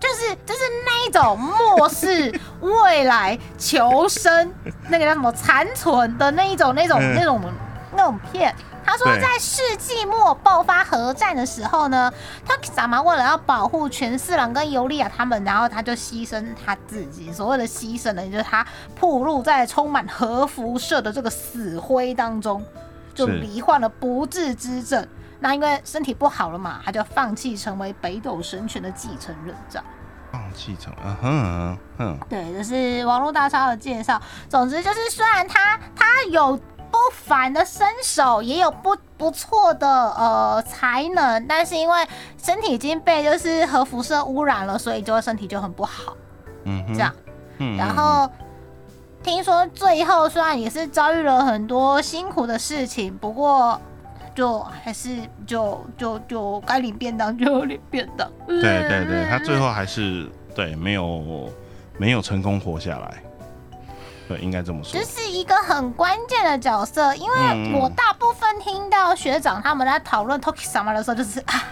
[0.00, 4.52] 就是就是那一种末世未来求生
[4.88, 7.40] 那个叫什么残存的那一种那种嗯那种
[7.94, 8.54] 那种片。
[8.82, 12.10] 他说，在世纪末爆发核战的时候呢
[12.48, 17.30] ，Toki 萨玛为了要保护全四郎跟尤利亚他们，然后他就牺牲他自己。
[17.30, 18.66] 所谓的牺牲呢，就是他
[18.98, 22.64] 暴露在充满核辐射的这个死灰当中，
[23.14, 25.06] 就罹患了不治之症。
[25.40, 29.84] 那因为身体不好了嘛，他就放弃成为北斗神拳的继承人，这样。
[30.32, 34.20] 放弃成，嗯哼嗯哼，对，这是网络大超的介绍。
[34.48, 42.06] 总之就是，虽然他他有不凡的身手，也有不不错的呃才能，但是因为
[42.40, 46.16] 身体已经被就是核辐射污染了，所以就身体就很不好。
[46.62, 47.12] 嗯哼，这样，
[47.58, 48.30] 嗯，然后
[49.24, 53.80] 听说最后虽然也是遭遇了很多辛苦的事情，不过
[54.40, 58.26] 就还是就就就该领便当就领便当。
[58.46, 61.52] 对对对，他最后还是对没有
[61.98, 63.22] 没有成功活下来，
[64.26, 71.62] 对，应该这么说这，是一个很关键的角色，因为嗯我大部分听到学长他们在讨论 Toki 萨玛的时候，就是啊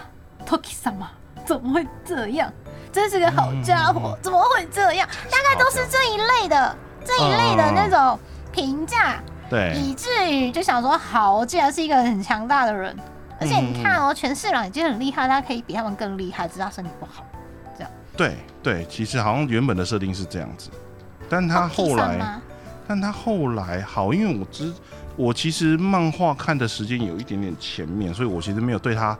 [0.45, 1.09] ，Toki 萨玛
[1.43, 2.53] 怎么会这样？
[2.91, 5.09] 真是个好家伙，怎么会这样？
[5.31, 8.19] 大概都是这一类的这一类的那种
[8.51, 12.95] 评价，对，以至于就想说，好，我既然是一个很强大的人，
[13.39, 17.25] 而且你看哦，全市长已经很厉害，他可以比他们更厉害，只是他身体不好。
[17.75, 20.69] 这样对对，其实好像原本的设定是这样子，
[21.27, 22.41] 但他后来，玛
[22.87, 24.73] 但他后来好，因为我知
[25.15, 29.17] 我其实漫画看的时间有一点点前面，所以我其实没有对他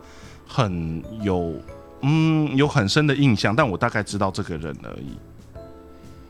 [0.47, 1.53] 很有
[2.01, 5.17] 嗯有很深的印象，但我大概知道这个人而已。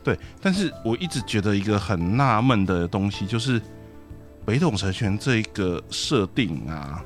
[0.02, 3.60] 对，但是我一直觉得一个很纳闷的东西，就是
[4.44, 7.02] 北斗神拳这一个设定啊，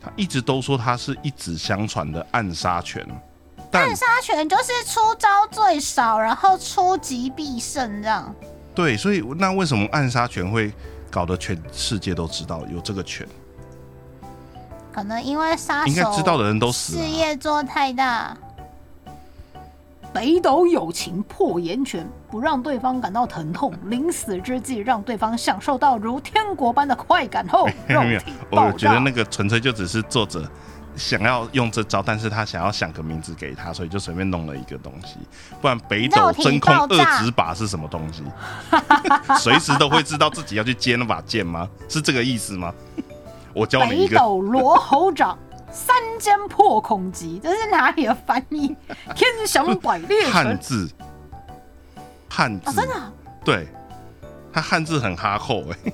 [0.00, 3.06] 他一直都说他是一直相传的暗杀拳，
[3.70, 8.34] 但暗杀拳就是出招最少，然后出击必胜这样。
[8.74, 10.72] 对，所以那为什么暗杀拳会
[11.10, 13.26] 搞得全世界都知道有这个拳？
[14.92, 18.36] 可能因为杀手应该知道的人都死事了啊、业做太大。
[20.12, 28.72] 北斗友情破岩拳，不让对方感到疼痛，临死之际让对方享受到如天国般的快感后，肉没有体，爆炸。
[28.72, 30.46] 我觉得那个纯粹就只是作者
[30.96, 35.16] 想要用这招，但是他想要想个名字给他，所以就随便弄了一个东西。
[35.62, 38.22] 不然北斗真空二指把是什么东西？
[39.40, 41.66] 随时都会知道自己要去接那把剑吗？
[41.88, 42.72] 是这个意思吗？
[43.54, 44.16] 我教你一个。
[44.16, 45.38] 北斗罗喉掌，
[45.72, 48.76] 三尖破空击，这是哪里的翻译？
[49.14, 50.88] 天翔百裂汉字，
[52.28, 52.94] 汉字，真的？
[53.44, 53.66] 对，
[54.52, 55.92] 他汉字很哈扣哎，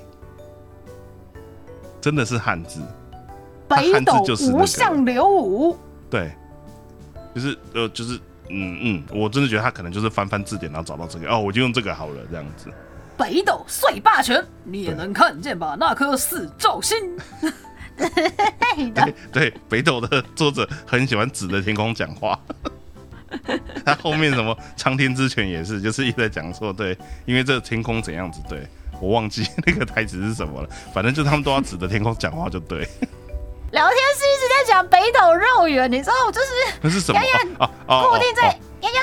[2.01, 2.81] 真的是汉字。
[3.69, 5.79] 北斗无相流武，
[6.11, 6.33] 对，
[7.35, 8.17] 就是呃，就是
[8.49, 12.73] 嗯嗯，我真的觉得他可能就是翻翻字典，然后找到这个哦，我就用这个好了，这样子。
[13.17, 15.77] 北斗碎霸拳，你也能看见吧？
[15.79, 16.97] 那颗四兆星。
[18.95, 22.39] 对对，北斗的作者很喜欢指着天空讲话。
[23.85, 28.67] 他后面什么苍天之犬也是，就是一直在讲说，对，因为这天空怎样子，对
[29.01, 32.89] 我忘记 那个台词是什么了，反正就他们都要指着天空讲话，就对。
[33.71, 36.47] 聊天是一直在讲北斗肉圆，你知道我就是
[36.81, 37.21] 那是什么？
[37.87, 38.59] 固定在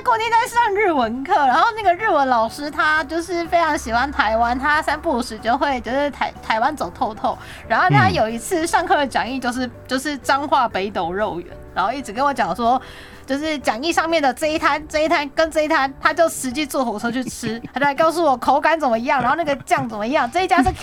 [0.05, 7.37] 丫丫固定在上日文课，然后那个日文老师他就是非常喜欢台湾，他三不五时就会就是台台湾走透透。
[7.67, 12.79] 然后他有一次上课的讲义就是 就是彰化北斗肉圆，然后一直跟我讲说，
[13.25, 20.69] 就是讲义上面的这一摊这一摊跟这一摊，他就实际坐火车去吃，他就来告诉我口感怎么样，然后那个酱怎么样，这一家是。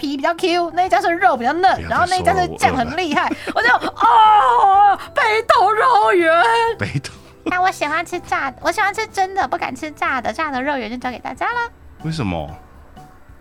[0.00, 6.32] 皮比较 Q，那一家是肉比较嫩，然后那一家是酱很厉害，我就哦， 北斗肉圆，
[6.78, 7.10] 北斗。
[7.46, 11.72] 那我喜欢吃炸的，我喜欢吃真的，不敢吃炸的，炸的肉圆就交给大家了。
[12.02, 12.48] 为什么？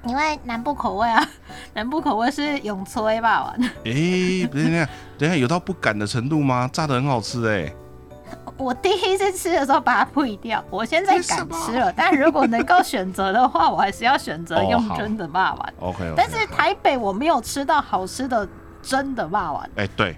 [0.05, 1.27] 因为南部口味啊，
[1.73, 3.53] 南部口味是永催吧？
[3.83, 6.69] 哎，不是那样，等下有到不敢的程度吗？
[6.71, 7.73] 炸的很好吃哎。
[8.57, 11.91] 我第一次吃的时候把它退掉，我现在敢吃了。
[11.91, 15.69] 但如果能够选择的话，我还是要选择用真的霸王。
[15.79, 16.13] OK。
[16.15, 18.47] 但是台北我没有吃到好吃的
[18.81, 19.67] 真的霸王。
[19.75, 20.15] 哎，对，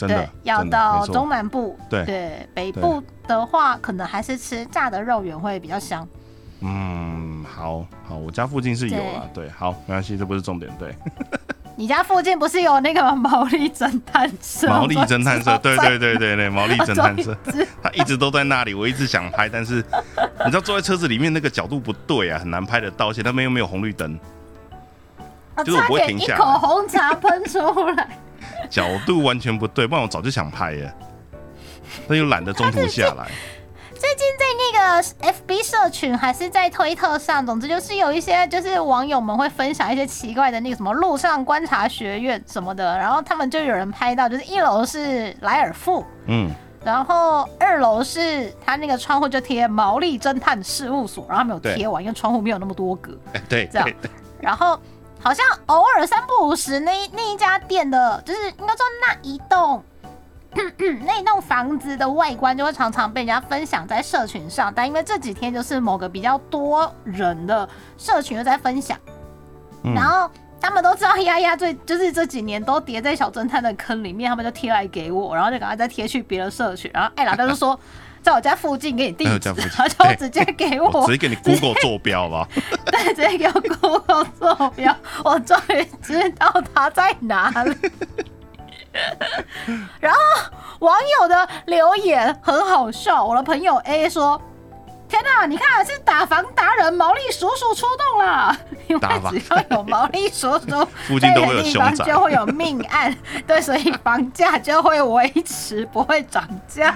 [0.00, 1.78] 真的要到中南部。
[1.88, 6.06] 对对，北部的话可能还是吃炸的肉圆会比较香。
[6.60, 9.24] 嗯，好好，我家附近是有啊。
[9.32, 10.70] 对，好，没关系，这不是重点。
[10.78, 10.94] 对。
[11.76, 14.68] 你家附近不是有那个毛利侦探社？
[14.68, 17.34] 毛利侦探社，对对对对对，毛利侦探社，
[17.82, 18.74] 他一直都在那里。
[18.74, 19.76] 我一直想拍，但是
[20.44, 23.08] 你知道坐在车子里面那个角度不对啊，很难拍得到。
[23.08, 24.18] 而且那边又没有红绿灯，
[25.64, 26.34] 就是我不会停下。
[26.34, 27.58] 一口红茶喷出
[27.96, 28.18] 来，
[28.70, 30.94] 角度完全不对，不然我早就想拍耶，
[32.08, 33.28] 但又懒得中途下来。
[33.92, 46.50] 最近在那个 FB 社群还是在推特上，总之就是有一些就是网友们会分享一些奇怪的那个什么路上观察学院什么的，然后他们就有人拍到，就是一楼是莱尔富，嗯，
[46.82, 53.12] 然后二楼是他那个窗户就贴毛利侦探事务所，然后没有贴完，因为窗户没有那么多格，
[53.50, 53.90] 对，这样，
[54.40, 54.80] 然后
[55.22, 59.84] 好像偶尔三不五时那那一家店的，就是应该说那一栋。
[61.06, 68.98] 那栋房子的外观就会常常被人家分享在社群上，但因为这几天就是某个比较多人的社群又在分享，
[69.94, 70.28] 然后
[70.60, 77.78] 他们都知道丫丫最就是这几年都叠在小侦探的坑里面，他们就贴来给我，然后就赶快再贴去别的社群，然后艾老大就说
[78.22, 82.46] 在我家附近给你地址，他就直接给我直接给你 Google 坐标吧，
[82.86, 87.74] 对，直接给我 Google 坐标，我终于知道他在哪里。
[90.00, 90.18] 然后
[90.80, 94.40] 网友的留言很好笑，我的朋友 A 说
[95.08, 98.56] ：“天哪，你看是打房达人毛利叔叔出动了，
[98.88, 106.94] 因为只要有毛利叔叔附近都会有地方就会有命案，对，所以房价就会维持不会涨价。”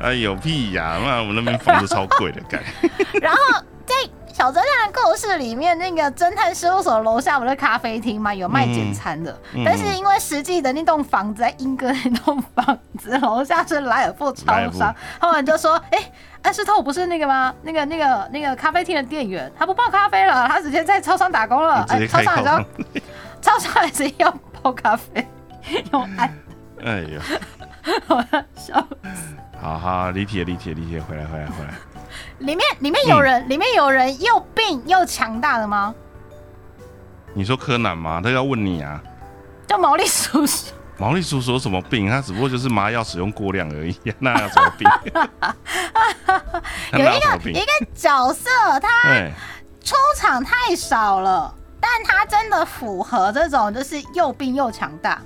[0.00, 0.98] 哎，有屁呀！
[1.04, 2.62] 那我们那边房子超贵的，盖。
[3.20, 3.38] 然后
[3.84, 3.94] 在。
[4.36, 8.34] 小侦探的故事里面，那个侦探事务所楼下不是咖啡厅吗？
[8.34, 15.98] 有卖简餐的，但是因为实际的那栋房子在英哥那栋房子楼下是莱尔富超商，他们就说：“哎，
[16.42, 17.54] 安石透不是那个吗？
[17.62, 21.82] 那个、那个、那个咖啡厅的店员，他不泡咖啡了，他直接在超商打工了。
[21.88, 22.62] 哎，超商也要
[23.40, 25.26] 超商还是要泡咖啡，
[25.94, 26.30] 用爱。
[26.84, 27.22] 哎呀，
[28.08, 29.34] 我要笑死！
[29.60, 31.74] 好好，理解理解理解，回来，回来，回来。”
[32.38, 35.94] 里面里面有人，里面有人又病又强大的吗？
[37.34, 38.20] 你说柯南吗？
[38.22, 39.02] 他要问你啊。
[39.66, 40.72] 叫毛利叔叔。
[40.98, 42.08] 毛利叔叔有什么病？
[42.08, 44.88] 他只不过就是麻药使用过量而已， 那有什么病？
[46.92, 48.48] 有一个一个角色，
[48.80, 48.88] 他
[49.84, 55.20] 出场太少了，但他真的符合这种，就是又病又强大。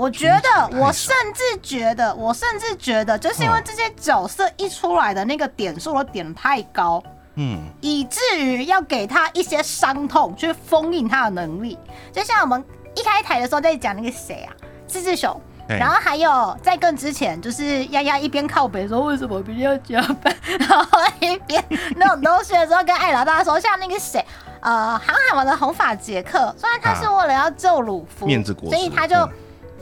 [0.00, 7.02] 我觉得，我甚至觉得，我甚至觉得，就是因为这些角色一出来的那个点数都点太高，
[7.34, 11.78] 嗯，以至于要给他一些伤痛去封印他的能力。
[12.10, 12.64] 就像我们
[12.96, 14.48] 一开台的时候在讲那个谁啊，
[14.88, 15.38] 志志雄，
[15.68, 20.34] 然后还有在更之前，就是丫丫一边靠北说为什么比较加班，
[20.66, 21.62] 然后一边
[21.96, 24.24] 那种东西的时候跟艾老大说，像那个谁，
[24.60, 28.26] 呃，航海王的红发杰克，虽然他是为了要救鲁夫，
[28.70, 29.32] 所以他就嗯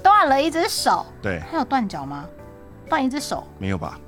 [0.02, 2.24] 断了一只手，对，他有断脚吗？
[2.88, 3.98] 断一只手，没有吧？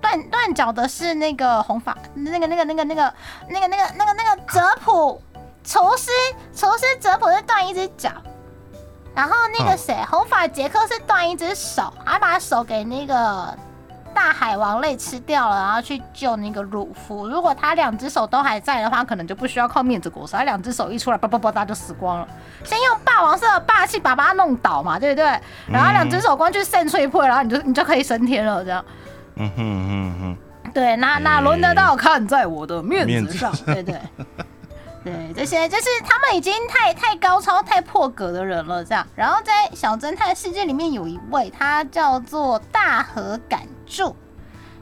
[0.00, 3.14] 断断脚的是那个红发，那个那个那个那个
[3.48, 5.20] 那个那个那个那个泽普
[5.62, 6.10] 厨师，
[6.54, 8.10] 厨师泽普是断一只脚，
[9.14, 13.54] 然后那个谁，红发杰克是断一只手，还把手给那个
[14.14, 17.28] 大海王类吃掉了，然后去救那个鲁夫。
[17.28, 22.28] 如果他两只手都还在的话，可能就不需要靠面子果实，他两只手一出来，叭叭叭哒就死光了。
[22.64, 25.24] 先用霸王色的霸气把他弄倒嘛，对不对？
[25.70, 28.84] 然后两只手光去扇碎破，然后你就你就可以升天了，这样。
[29.36, 33.98] 嗯哼嗯哼对，那那轮得到看在我的面子上，对对
[35.02, 39.06] 对，这些就是他们已经太太高超、太破格的人了，这样。
[39.14, 44.16] 然后在小侦探世界里面有一位，他叫做大和感助，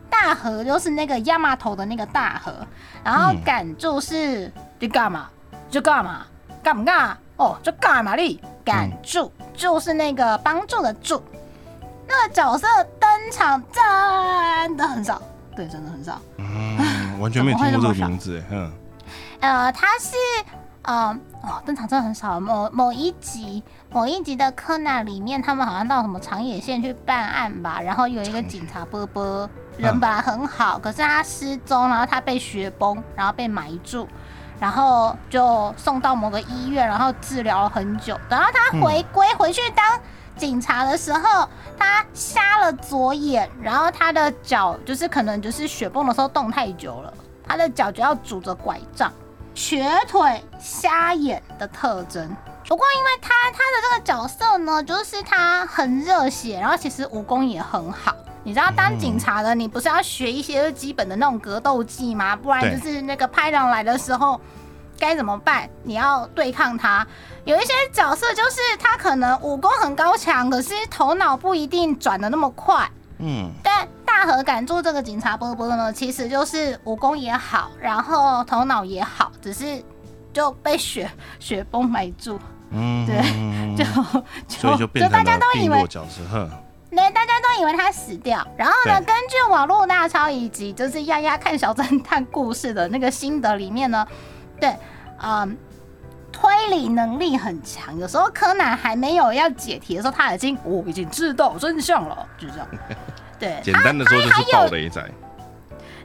[0.09, 2.55] 大河就是那个亚麻头的那个大河，
[3.03, 3.43] 然后嗯。
[3.43, 5.29] 感助是就干嘛？
[5.71, 6.27] 就干嘛，
[6.63, 7.17] 干不干？
[7.37, 11.23] 哦就干嘛哩，赶住就是那个帮助的助。
[12.07, 12.67] 那个角色
[12.99, 15.21] 登场真的很少，
[15.55, 16.21] 对，真的很少。
[16.39, 18.73] 嗯，完全没有听过这个名字， 嗯，
[19.41, 20.17] 呃，他是
[20.89, 22.41] 呃哦，登场真的很少。
[22.41, 34.09] 某某一集，某一集的柯南里面，他们好像到什么长野县去办案吧，然后有一个警察波波，人本来很好，可是他失踪，然后他被雪崩，然后被埋住。
[34.59, 38.19] 然后就送到某个医院，然后治疗了很久。
[38.29, 40.01] 等到他回归回去当
[40.37, 41.47] 警察的时候，
[41.79, 47.15] 他瞎了左眼，然后他的脚就是可能就是雪崩的时候动太久了，
[47.47, 49.13] 他的脚就要拄着拐杖，
[49.59, 52.25] 瘸腿、瞎眼的特征。
[52.69, 58.15] 不过，因为他他的这个角色呢，就是他很热血，然后其实武功也很好。
[58.45, 62.37] 你知道，当警察的你不是要学一些基本的那种格斗技吗？
[62.37, 64.41] 不然就是那个拍狼来的时候
[64.97, 65.69] 该怎么办？
[65.83, 67.05] 你要对抗他。
[67.45, 72.89] 有一些角色就是他可能武功很高强，可是头脑不一定转的那么快。
[73.19, 73.89] 嗯，但
[74.19, 79.81] 大和敢做这个警察波波呢，其实就是武功也好，然后头脑也好，只是
[80.33, 81.09] 就被雪
[81.39, 82.37] 雪 崩埋住，
[82.73, 83.17] 嗯，对
[83.77, 83.85] 就
[84.49, 86.51] 就所以就变大成了家都以为病弱角色，哼，
[86.91, 88.45] 对，大家都以为他死掉。
[88.57, 94.05] 然后呢，根据网络大超以及就是丫丫看小侦探故事的那个心得里面呢，
[94.59, 94.75] 对，
[95.23, 95.57] 嗯，
[96.33, 97.97] 推理能力很强。
[97.97, 102.67] 有时候柯南还没有要解题的时候，他已经我、已经知道真相了，就这样。
[103.39, 105.01] 对，简单的说就是暴雷仔，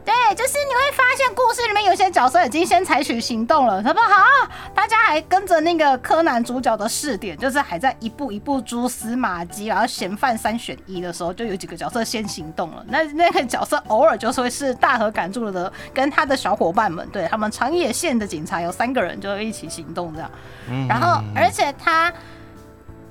[0.05, 4.23] 对，就是你会发现故事里面有些角色已经先采取行动了，好不好，
[4.75, 12.85] 大家还跟着那个柯南主角的试点，就是还在一步一步蛛丝马迹，然后嫌犯三选一的时候，就有几个角色先行动了。
[12.89, 20.29] 那那个角色偶尔就是会是大和感助的，跟他的小伙伴们，对他们长野县的警察有三个人就会一起行动这样。
[20.69, 22.13] 嗯然后，而且他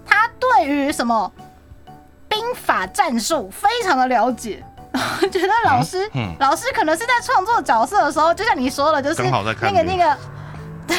[0.05, 1.33] 他对于什么
[2.35, 4.65] 兵法战术非常的了解。
[4.93, 10.17] 我 觉得老师、嗯嗯老师可能是在创作角色的时候，就像你说的，就是那个那个，
[10.87, 10.97] 对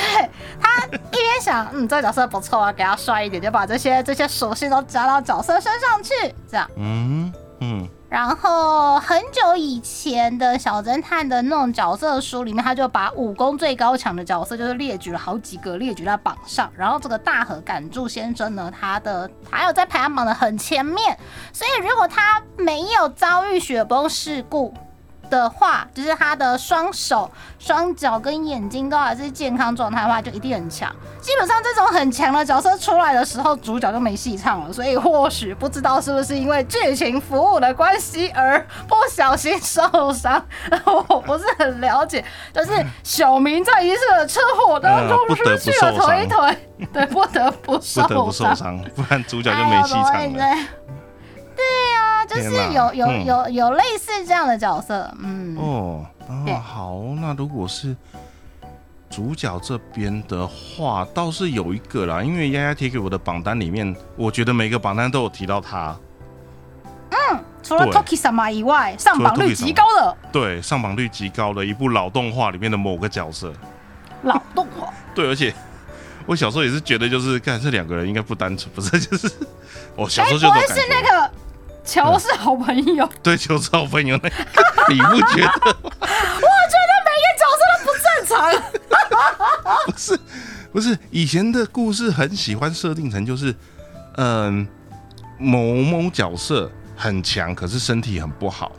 [0.59, 6.13] 他一边想，嗯，这个角色不错啊，给他帅一点，就把这些这些属性都加到角色身上去，
[6.49, 6.67] 这样。
[6.77, 16.71] 嗯嗯然后很久以前的小侦探的那种角色书里面，他就把武功最高强的角色就是列举了好几个，列举在榜上。
[16.77, 21.17] 然后这个大和感助先生呢，他的还有在排行榜的很前面，
[21.51, 24.71] 所以如果他没有遭遇雪崩事故。
[25.29, 30.93] 的话，就是他的双手、双脚跟眼睛都还是健康状态的话，就一定很强。
[31.21, 34.71] 基本上这种很强的角色出来的时候，主角就没戏唱了。
[34.71, 39.81] 所以或许不知道是不是因为剧情服务的关系而不小心受
[40.13, 40.45] 伤，
[40.85, 42.23] 我不是很了解。
[42.53, 42.71] 就是
[43.03, 48.55] 小明在一次的车祸当中失去了腿腿，对，不得不受 不得不受伤。
[48.55, 50.57] 伤，不然主角就没戏唱了。
[51.63, 53.25] 对呀、就是有有嗯。
[53.25, 56.05] 有有类似这样的角色，嗯，哦，
[56.45, 56.53] 对。
[56.53, 57.95] 啊，好，那如果是
[59.09, 65.95] 主角这边的话，倒是有一个啦，因为丫丫贴给我的榜单里面，我觉得每个榜单都有提到他，
[67.11, 70.17] 嗯除了 Toki 什么以外，上榜率极高的。
[70.31, 73.53] 对，上榜率极高的一部老动画里面的某个角色，
[74.23, 74.91] 老动画。
[75.15, 75.53] 对，而且
[76.25, 79.31] 我小时候也是觉得，就是看这两个人应该不单纯，不是，就是
[79.95, 81.31] 我小时候就不会有感觉，是那个
[81.83, 83.07] 乔是好朋友？
[83.21, 84.29] 对，球是好朋友那，
[84.89, 85.51] 你不觉得？
[85.83, 85.99] 我
[86.69, 88.37] 觉得每个角色都不正常。
[89.85, 90.19] 不是，
[90.71, 93.53] 不是，以前的故事很喜欢设定成就是，
[94.17, 94.67] 嗯、
[95.37, 98.71] 某某角色很强，可是身体很不好，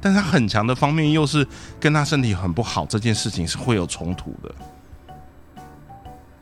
[0.00, 1.46] 但他很强的方面又是
[1.78, 4.54] 跟他身体很不好这件事情是会有冲突的。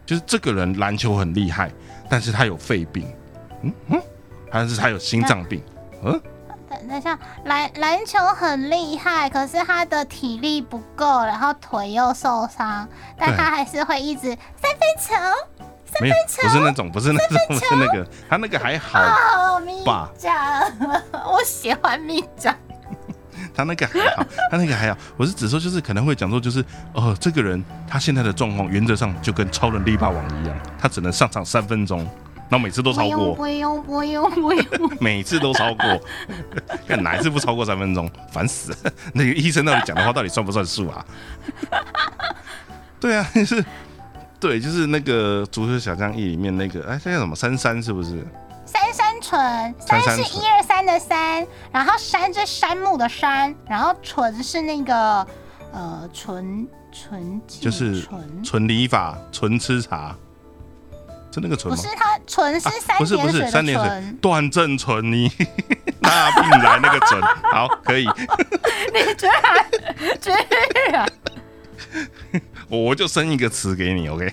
[0.05, 1.73] 就是这个人篮球很厉害，
[2.09, 3.07] 但是他有肺病，
[3.63, 4.03] 嗯嗯，
[4.53, 5.63] 还是他有心脏病，
[6.05, 6.21] 嗯，
[6.69, 12.87] 等等一下，篮篮球很厉害，可是他的体力不够，然后腿又受伤，
[13.17, 15.15] 但他还是会一直三分球。
[16.01, 18.99] 没有，不是那种，不是那种， 不是那个，他那个还好，
[19.57, 20.35] 哦，咪爸酱，
[21.31, 22.55] 我喜欢咪酱。
[23.55, 24.99] 他那个还好，他那个还好。
[25.19, 32.09] 我是指说，就是可能会讲说，就是哦，这个人他现在的状况原则上就跟超人力霸王一样，他只能上场三分钟，
[32.53, 36.01] 然后每次都超过，不用不用不用， 每次都超过，
[36.87, 38.93] 看哪一次不超过三分钟，烦死了！
[39.15, 41.03] 那个医生到底讲的话到底算不算数啊？
[43.01, 43.65] 对啊，是，
[44.39, 47.35] 对，就是那个足球小将一里面那个，哎，这叫什么？
[47.35, 48.23] 三三是不是？
[48.67, 55.27] 三三纯，三是一二三的三，然后山是山木的山，然后纯是那个
[55.73, 60.15] 呃纯纯净就是纯，纯理法，纯吃茶，
[61.33, 61.77] 是那个纯吗？
[61.77, 63.89] 不是它纯是啊三不是不是三点水。
[63.89, 65.31] 纯，，段正淳，你
[66.01, 67.21] 那病来那个准，
[67.53, 68.07] 好，可以，
[68.93, 69.67] 你居然
[70.21, 70.31] 居
[70.91, 71.13] 然。
[72.69, 74.33] 我就生一个词给你，OK，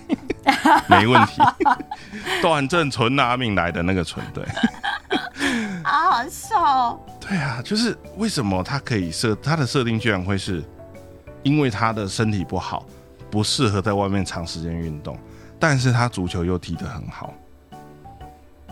[0.88, 1.42] 没问题。
[2.42, 4.46] 段正淳拿命来的那个淳，对，
[5.84, 7.00] 好好笑哦。
[7.20, 10.64] 对啊，就是为什么他可以设他的设定居然会是，
[11.44, 12.86] 因为他的身体不好，
[13.30, 15.20] 不适合在外面长时间运动，
[15.60, 17.34] 但是他足球又踢得很好，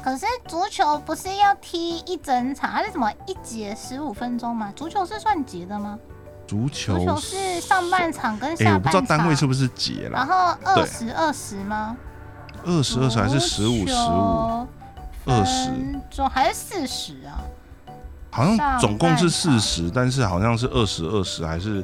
[0.02, 4.72] 可是足球不是要踢一整场，还是什么一节十五分钟吗？
[4.76, 6.00] 足球是算节的吗？
[6.48, 11.98] 足球足球是上半场跟哎、下我不知道半场，单位是不是节然，后二十二十吗？
[12.64, 14.68] 二十二十还是十五十五？
[15.26, 15.70] 二十
[16.10, 17.44] 钟还是四十啊？
[18.32, 21.84] 好像总共是四十，但是好像是二十二十还是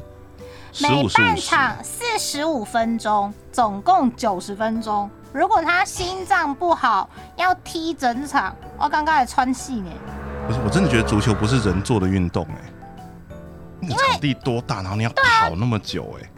[0.80, 1.08] 每？
[1.08, 5.10] 半场四十五分钟，总共九十分钟。
[5.32, 9.90] 如果他心脏不好，要踢整场，我刚刚还穿戏呢。
[10.46, 12.72] 不是，我真的觉得足球不是人做的运动哎、
[13.80, 16.30] 那个场地多大，然后你要跑那么久哎、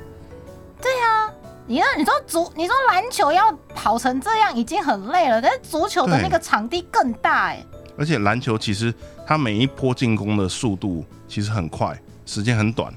[1.67, 7.65] 你说，你说足，你说篮球要跑成这样已经很累了，但是足球的那个场地更大哎。
[7.99, 8.95] 而且篮球其实
[9.27, 12.95] 它每一波进攻的速度其实很快，时间很短，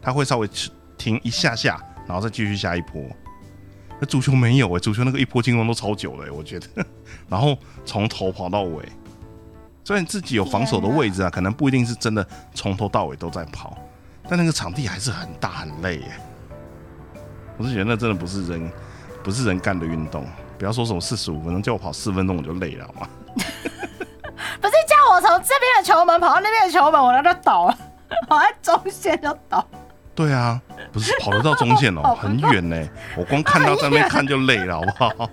[0.00, 0.48] 它会稍微
[0.96, 3.02] 停一下下，然后再继续下一波。
[3.98, 6.84] 那足球没有哎、足球那个一波进攻都超久了、欸，我觉得，
[7.28, 8.84] 然后从头跑到尾。
[9.84, 13.78] 虽然自己有防守的位置啊，可能不一定是真的从头到尾都在跑，
[14.28, 16.10] 但那个场地还是很大很累耶。
[17.56, 18.70] 我是觉得那真的不是人，
[19.22, 20.26] 不是人干的运动。
[20.58, 23.08] 不要说什么四十五分钟，叫我跑四分钟我就累了，好吗？
[23.34, 27.78] 不是叫我从这边的球门跑到那边的球门，我那就倒了，
[28.28, 29.66] 我在中线就倒。
[30.16, 30.60] 对啊，
[30.92, 35.30] 不是跑得到中线哦、 很远呢、 我光看到这边看就累了，好不好？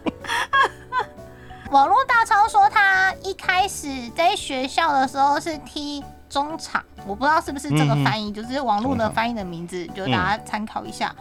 [1.71, 11.15] 网络大超说他一开始在学校的时候是踢中场，我不知道是不是这个翻译，就是网络的翻译的名字，就大家参考一下，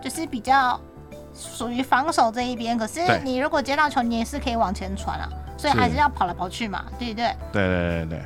[0.00, 0.78] 就是比较
[1.34, 2.78] 属于防守这一边。
[2.78, 7.34] 可是你如果接到球，你也是可以往前传啊，所以还是要跑来跑去嘛，对不对？
[7.52, 8.22] 对对对对，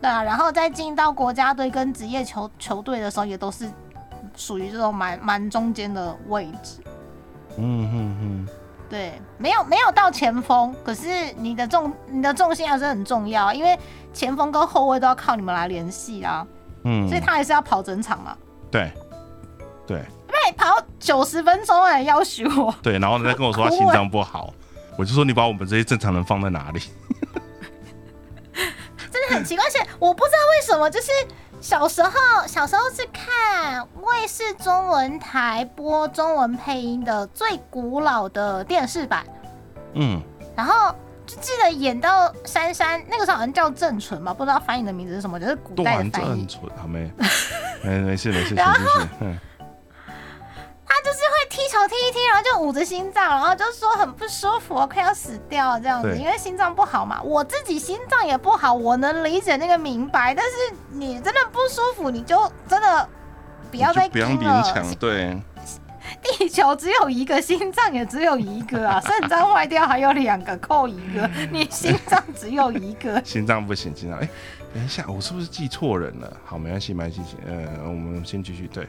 [0.00, 3.70] 对啊，然后再进到国家队跟职业球球队的时候，也都是
[4.36, 6.80] 属于这种蛮蛮中间的位置。
[7.58, 8.48] 嗯哼哼，
[8.88, 13.78] 对，没有没有到前锋，可是你的重你的重心还是很重要，因为
[14.12, 16.46] 前锋跟后卫都要靠你们来联系啊，
[16.84, 18.36] 嗯，所以他还是要跑整场嘛。
[18.70, 18.92] 对
[19.86, 24.52] 对那你跑九十分钟哎，要求我，对，然后人家跟我说他心脏不好，
[24.98, 26.80] 我就说你把我们这些正常人放在哪里？
[29.10, 31.10] 真的很奇怪，而且我不知道为什么，就是
[31.60, 32.10] 小时候
[32.46, 39.24] 小时候是看卫视中文台播中文配音的最古老的电视版，
[39.94, 40.20] 嗯，
[40.54, 40.94] 然后
[41.26, 47.10] 就记得演到珊珊那个时候好像叫郑纯吧，不知道翻译的名字是什么，就是古代翻译郑纯，好没？
[47.82, 49.08] 没没事没事， 然继续。
[49.20, 49.38] 嗯，
[50.88, 57.20] 他就是会踢球踢一踢，然后就捂着心脏，然后就说很不舒服，快要死掉了这样子，因为心脏不好嘛。
[57.22, 60.52] 我自己心脏也不好，我能理解那个明白，但是
[60.92, 63.08] 你真的不舒服，你就真的
[63.70, 64.28] 不要再就不要。
[64.28, 65.36] 勉强，对，
[66.38, 73.20] 地球只有一个，心脏也只有一个啊，肾脏坏掉还有两个，扣一个， 你心脏只有一个。
[73.26, 74.28] 心脏不行，心脏哎，
[74.72, 76.36] 等一下，我是不是记错人了？
[76.44, 78.88] 好，没关系，没关系，呃，我们先继续，对。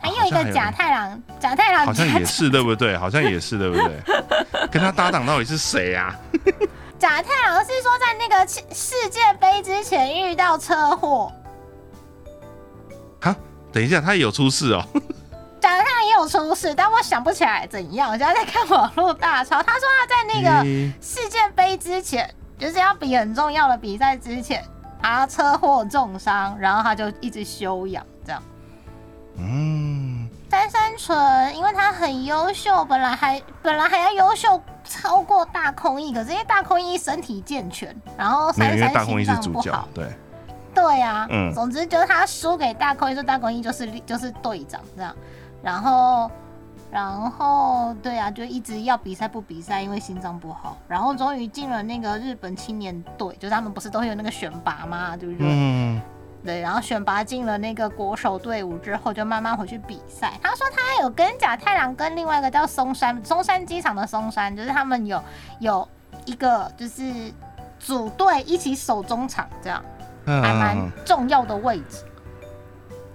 [0.00, 2.96] 还有一个假太郎，假太郎好像也是对不对？
[2.96, 4.00] 好像也是对不对？
[4.70, 6.14] 跟他搭档到底是谁啊？
[6.98, 11.32] 假太郎是说在那个世世界杯之前遇到车祸，
[13.20, 13.34] 哈，
[13.72, 14.84] 等一下，他有出事哦。
[15.60, 18.10] 假太郎也有出事，但我想不起来怎样。
[18.10, 20.64] 我现在在看网络大潮，他说他在那个
[21.00, 22.28] 世界杯之前，
[22.58, 24.64] 就是要比很重要的比赛之前，
[25.02, 28.04] 他车祸重伤，然后他就一直休养。
[29.42, 40.06] 嗯，三三纯，因为他很优秀，本来还本来还要优秀超过大空翼，可是因为大空翼身体健全，然后没有，三因为大三心空翼是主脏不好，，角对，
[40.74, 41.52] 对呀、嗯。
[41.54, 45.14] 总之就是他输给大空翼，说大空翼就是就是队长这样，
[45.62, 46.30] 然后
[46.90, 55.16] 然后对啊，就一直要比赛不比赛，因为心脏不好，然后终于进了那个日本青年队，就是他们不是都会有那个选拔吗？
[55.16, 55.46] 对不对？
[55.48, 56.00] 嗯，
[56.44, 60.32] 对，然后选拔进了那个国手队伍之后，就慢慢回去比赛。
[60.42, 65.22] 他说他有跟甲太郎跟另外一个叫松山松山机场的松山，就是他们有
[65.58, 65.86] 有
[66.24, 67.02] 一个就是
[67.78, 69.84] 组队一起守中场，这样
[70.24, 72.04] 嗯还蛮重要的位置。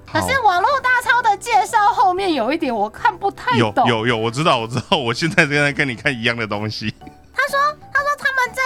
[0.05, 3.88] 可是网络大超的介绍后面有一点我看不太有懂。
[3.88, 6.93] 有有，我知道我知道，我现在正在跟你看一样的东西。
[7.34, 7.59] 他说
[7.91, 8.61] 他说他们在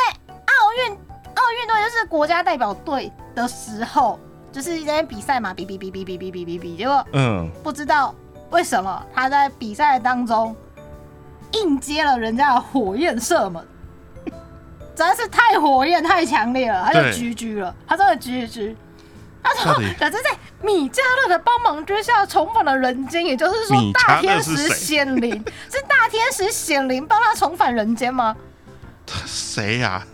[0.46, 0.92] 奥运
[1.34, 4.20] 奥运队就是国家代表队的时候，
[4.52, 8.14] 就是在那边比赛嘛，比比比比比比比比比，结果嗯，不知道
[8.50, 10.56] 为什么他在比赛当中
[11.54, 13.66] 硬接了人家的火焰射门，
[14.96, 18.76] 真的是太火焰太强烈了，他就狙狙了，他真的狙狙。
[19.42, 25.32] 他说，可是，在米迦勒的帮忙之下，重返了人间，也就是说，大天使显灵
[25.72, 28.36] 是大天使显灵帮他重返人间吗？
[29.26, 30.06] 谁呀、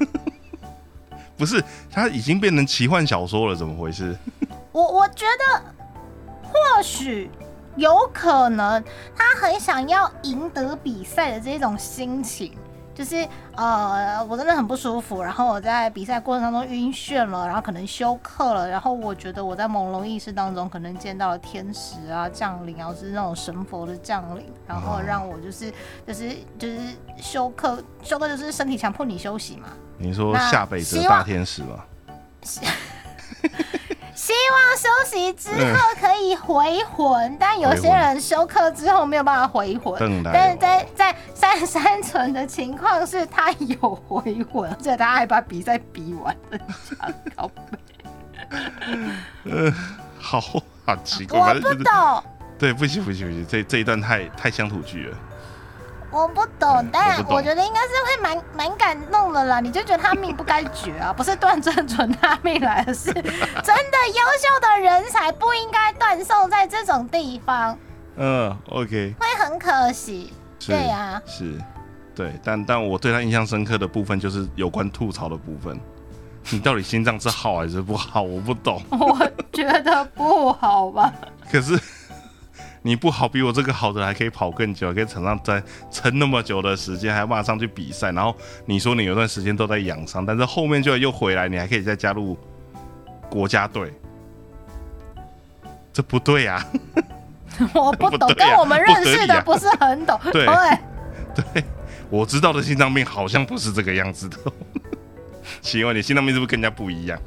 [1.38, 4.18] 不是，他已经变成奇幻小说了，怎么回事？
[4.72, 5.62] 我我觉得
[6.44, 7.30] 或许
[7.76, 8.84] 有可能
[9.16, 12.54] 他很想要赢得比赛的这种心情，
[12.94, 25.72] 就是呃，我真的很不舒服，然后我在比赛过程当中晕眩了，然后可能休克了，然后我觉得我在朦胧意识当中可能见到了天使啊降临啊，就是那种神佛的降临，然后让我就是
[26.08, 26.80] 就是就是
[27.18, 29.68] 休克，休克就是身体强迫你休息嘛。
[29.98, 31.84] 你说那下辈子的大天使吗？
[34.16, 39.94] 希望休息之后可以回魂，但有些人休克之后没有办法回魂。
[40.24, 46.58] 但是哦在在 三三存的情况是他有回魂，而且他还把比赛比完了，
[46.90, 47.78] 加高背。
[50.18, 52.24] 好好奇怪，我不懂，
[52.58, 55.18] 对，不行不行不行，这这一段太太乡土剧了。
[56.12, 59.60] 我不懂嗯，但我觉得应该是会蛮蛮感动的啦。
[59.60, 67.78] 你就觉得他命不该绝啊， 不是段正淳他命来的是真的优秀的人才不应该断送在这种地方，
[68.18, 70.32] 嗯，OK，会很可惜。
[70.66, 71.60] 对啊是，
[72.16, 75.80] 对，但但我对他印象深刻的部分就是有关吐槽的部分。
[76.52, 78.22] 你到底心脏是好还是不好？
[78.22, 78.82] 我不懂。
[78.92, 79.20] 我
[79.52, 81.12] 觉得不好吧。
[81.52, 81.80] 可是
[82.86, 85.60] 你不好，比我这个好的还可以跑更久，可以场上再
[85.90, 88.12] 撑那么久的时间，还马上去比赛。
[88.12, 88.36] 然后
[88.68, 92.38] 你说你有段时间都在养伤，但是后面就又回来，你还可以再加入
[93.28, 93.92] 国家队，
[95.92, 96.64] 这不对啊！
[97.74, 100.20] 我不懂，不啊跟我们认识的 不是很懂。
[100.32, 101.64] 对对，对，
[102.12, 104.38] 我知道的心脏病好像不是这个样子的。
[105.60, 107.20] 请问，你心脏病是不是跟人家不一样？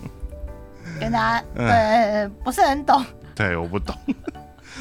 [1.01, 3.05] 跟他嗯对不是很懂。
[3.35, 3.93] 对，我不懂。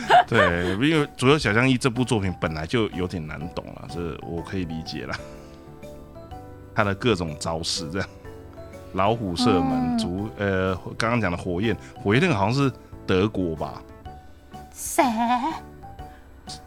[0.27, 5.15] 对，因为左右小将一这部作品本来就有点难懂了，这我可以理解了。
[6.75, 8.07] 他的各种招式，这样
[8.93, 12.71] 老虎射门、嗯足呃，刚刚讲的火焰，火焰那个好像是
[13.05, 13.81] 德国吧？
[14.73, 15.03] 谁？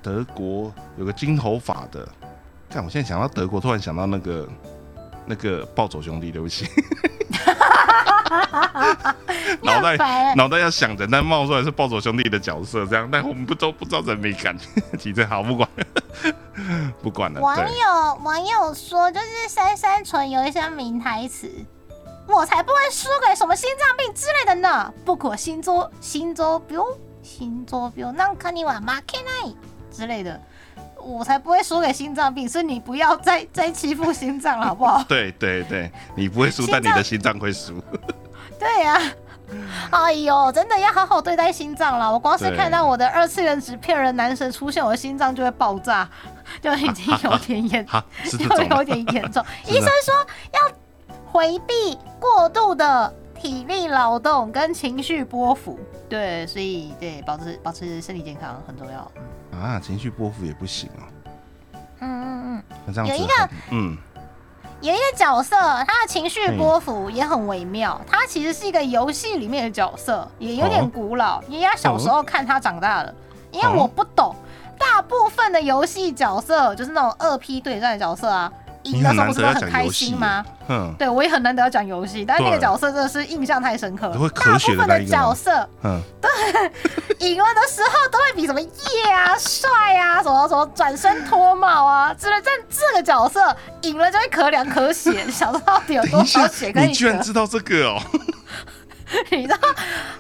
[0.03, 2.07] 德国有个金头发的，
[2.69, 4.49] 看我现在想到德国，突然想到那个
[5.30, 6.66] 那个暴走兄弟，对不起，
[9.62, 14.56] 脑袋你很烦欸脑袋要想着，但冒出来是暴走兄弟的角色，这样，但我们不都不知道人没感，
[15.00, 15.70] 提这好不管，
[17.02, 21.50] 不管了，网对，友网友说，就是三三纯有一些名台词，
[22.28, 24.94] 我才不会输给什么心脏病之类的呢。
[25.04, 26.80] 不可心臓心臓病
[27.24, 29.56] 心臓病なんかには負けない
[29.92, 30.40] 之类的。
[31.03, 35.03] 我才不会输给心脏病，所以你不要再再欺负心脏了，好不好？
[35.09, 37.83] 对对对，你不会输，但你的心脏会输，
[38.59, 39.01] 对呀、
[39.91, 42.13] 哎呦，真的要好好对待心脏了。
[42.13, 46.09] 我光是看到我的二次元纸片人男神出现，我的心脏就会爆炸，
[46.63, 47.87] 就已经有点严，
[48.25, 49.45] 就有点严重。
[49.67, 50.15] 医生说
[50.53, 50.61] 要
[51.25, 55.79] 回避过度的体力劳动跟情绪波幅。
[56.09, 59.11] 对，所以对保持保持身体健康很重要。
[59.53, 61.03] 嗯啊，情绪波幅也不行哦，
[62.01, 63.33] 嗯嗯嗯这样有一个
[63.71, 63.99] 嗯，嗯，
[64.81, 68.01] 有一个角色，他的情绪波幅也很微妙。
[68.07, 71.43] 他其实是一个游戏里面的角色，也有点哦古老。
[71.49, 73.15] 爷爷小时候看他长大的，
[73.51, 74.35] 因为我不懂，
[74.79, 78.51] 大部分的游戏角色就是那种二 P 对战的角色啊，
[78.85, 80.45] 赢你很的时候不是都很开心吗？？
[80.69, 84.19] 嗯对，我也很难得要讲游戏，但是那个角色真的是印象太深刻了。
[84.19, 86.31] 会大部分的角色嗯，对
[87.31, 88.69] 赢了的时候都会比什么耶
[89.13, 97.21] 啊、帅啊、什么什么转身脱帽啊之类，但这个角色赢了就会咳两颗血，你想到底有多少血， 可以你居然？
[97.21, 98.01] 知道这个哦？
[99.31, 99.59] 你知道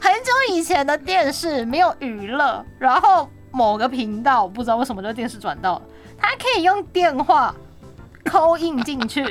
[0.00, 5.82] 很久以前的电视没有娱乐，然后某个频道不知道为什么就电视转到了，
[6.18, 7.54] 它可以用电话
[8.24, 9.24] 扣印进去，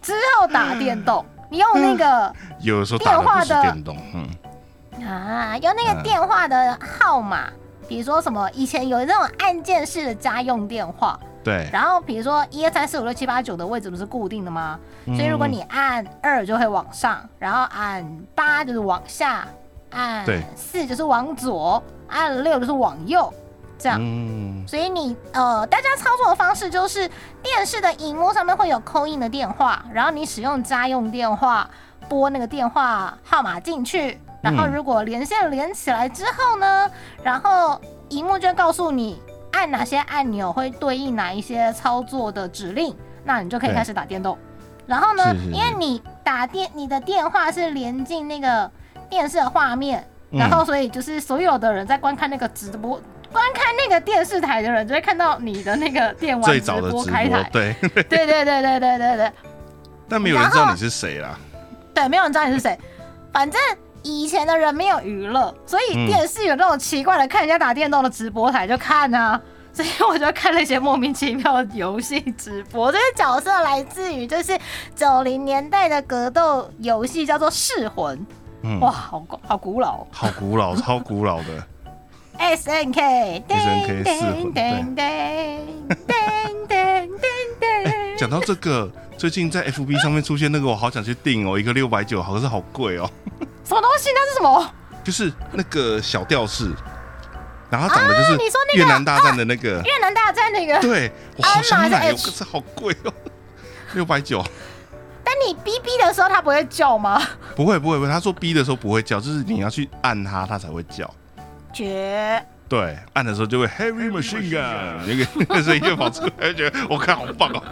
[0.00, 1.24] 之后打电动。
[1.48, 7.48] 你用那个有的时候电话的电动，嗯，啊，用那个嗯电话的号码，
[7.86, 14.76] 比如说什么，以前有那种按键式的家用电话，对，然后比如说一二三四五六七八九的位置不是固定的吗？
[15.04, 19.46] 嗯所以如果你按二就会往上，然后按八就是往下，
[19.90, 20.26] 按
[20.56, 23.32] 四就是往左，按六就是往右，
[23.78, 23.98] 这样。
[24.00, 27.08] 嗯，所以你呃，大家操作的方式就是
[27.42, 31.68] 电视的荧幕上面会有扣印的电话，然后你使用家用电话
[32.08, 36.90] 拨那个电话号码进去，然后嗯如果连线连起来之后呢，
[37.22, 39.20] 然后荧幕就会告诉你
[39.52, 44.38] 按哪些按钮会对应哪一些操作的指令，那你就可以开始打电动。
[44.86, 48.70] 然后呢，是是是因为你打电你的电话是连进那个
[49.10, 53.00] 电视的画面，嗯然后所以就是所有的人在观看那个直播。
[53.32, 59.32] 观看那个电视台的人就会看到你的那个电玩直最早的播开台，，对， 对对对对对对对
[60.08, 61.38] 但没有人知道你是谁啦。
[61.94, 62.78] 对，没有人知道你是谁。
[63.32, 63.60] 反正
[64.02, 69.40] 以前的人没有娱乐，所以嗯电视有那种奇怪的看人家打电动的直播台就看啊，
[69.72, 72.92] 所以我就看那些莫名其妙的游戏直播。
[72.92, 74.58] 这些角色来自于就是
[74.94, 78.16] 九零年代的格斗游戏，叫做《噬魂》。
[78.62, 81.66] 嗯，哇，好古好古老哦好古老，超古老的。
[82.38, 87.26] ！S N K，SNK 四魂对噔噔噔噔
[87.60, 93.10] 噔讲到这个，最近在 FB 上面出现那个，我好想去订哦，一个六百九，好像是好贵哦。
[93.64, 94.10] 什么东西？
[94.14, 94.70] 那是什么？
[95.04, 96.70] 就是那个小吊饰，
[97.70, 100.80] 然后长得就是啊你说那个越南大战的那个，越南大战那个？
[100.80, 103.12] 对我好想买可是好贵哦，
[103.94, 104.44] 六百九。
[105.22, 107.20] 但你逼逼的时候，它不会叫吗？
[107.54, 111.12] 不会不会不会，他说逼的时候不会叫，就是你要去按它，它才会叫。
[111.76, 112.42] 绝！
[112.68, 117.62] 对，按的时候就会 heavy machine gun，那个那个声音就跑出来，觉得我看好棒哦，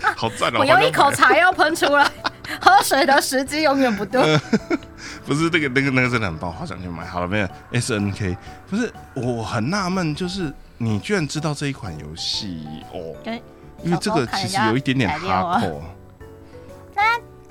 [0.16, 0.60] 好赞哦！
[0.60, 2.10] 我有一口茶要喷出来，
[2.60, 4.38] 喝水的时机永远不对。
[5.24, 7.04] 不是那个那个那个真的很棒，好想去买。
[7.04, 8.36] 好了没有？S N K
[8.66, 13.40] 不是，我很纳闷，就是你居然知道这一款游戏哦，就是
[13.84, 15.82] 因为这个其实有一点点哈扣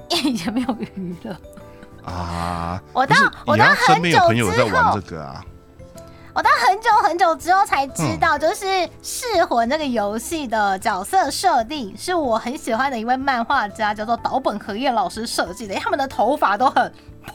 [0.09, 1.37] 以前没有娱乐，
[2.11, 2.81] 啊。
[2.93, 5.43] 我到我到很久之后玩这，个啊，
[6.33, 8.19] 我到很久很久之后才知嗯。
[8.19, 8.65] 道，就是
[9.01, 15.75] 《噬魂》这个游戏的角色设定是我很喜欢的一位漫画家，叫做岛本和彦老师设计的。
[15.75, 16.91] 他们的头发都很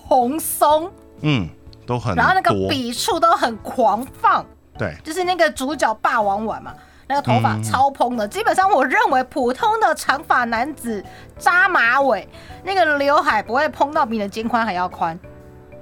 [0.08, 1.48] 蓬松，嗯，
[1.86, 4.44] 都很然后那个，笔触都很狂放，
[4.78, 6.72] 对，就是那个主角霸王丸嘛，
[7.12, 8.26] 那个头发嗯超蓬的。
[8.26, 11.04] 基本上我认为普通的长发男子
[11.38, 12.26] 扎马尾，
[12.64, 15.18] 那个刘海不会蓬到比你的肩宽还要宽。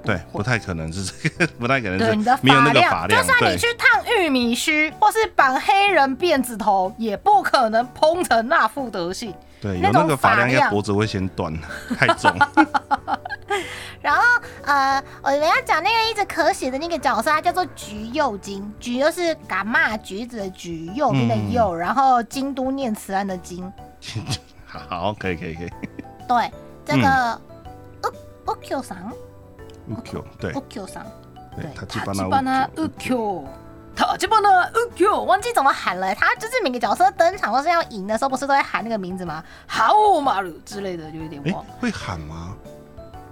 [0.03, 9.33] 对，不太可能是这个，不太可能对，你的是没有那个，发量，就算你去烫玉米须，或是绑黑人辫子头，也不可能蓬成那副德性。
[9.61, 11.55] 对，有那个发量，应该脖子会先断，
[11.97, 12.35] 太重。
[14.01, 14.21] 然后
[14.63, 23.71] 呃，我们要讲那个一直咳血的那个角色，他叫做橘右京，橘就是嘎嘛橘子的橘，右边的嗯右，然后京都念慈庵的京。
[24.65, 25.69] 好，可以可以可以。
[26.27, 26.51] 对，
[26.85, 27.07] 这个
[28.03, 28.11] 嗯
[28.45, 29.13] U Q 桑
[29.89, 31.05] UQ 对 U Q 桑，
[31.55, 33.43] 对，他基塔本吉巴纳上 UQ，
[33.95, 36.15] 塔吉巴纳 UQ，忘记怎么喊了。
[36.15, 39.43] 他就是每个角色登场或是要赢的时候，不是都会喊那个名字吗？
[39.67, 41.63] 好马鲁之类的，就有点哎忘。
[41.79, 42.55] 会喊吗？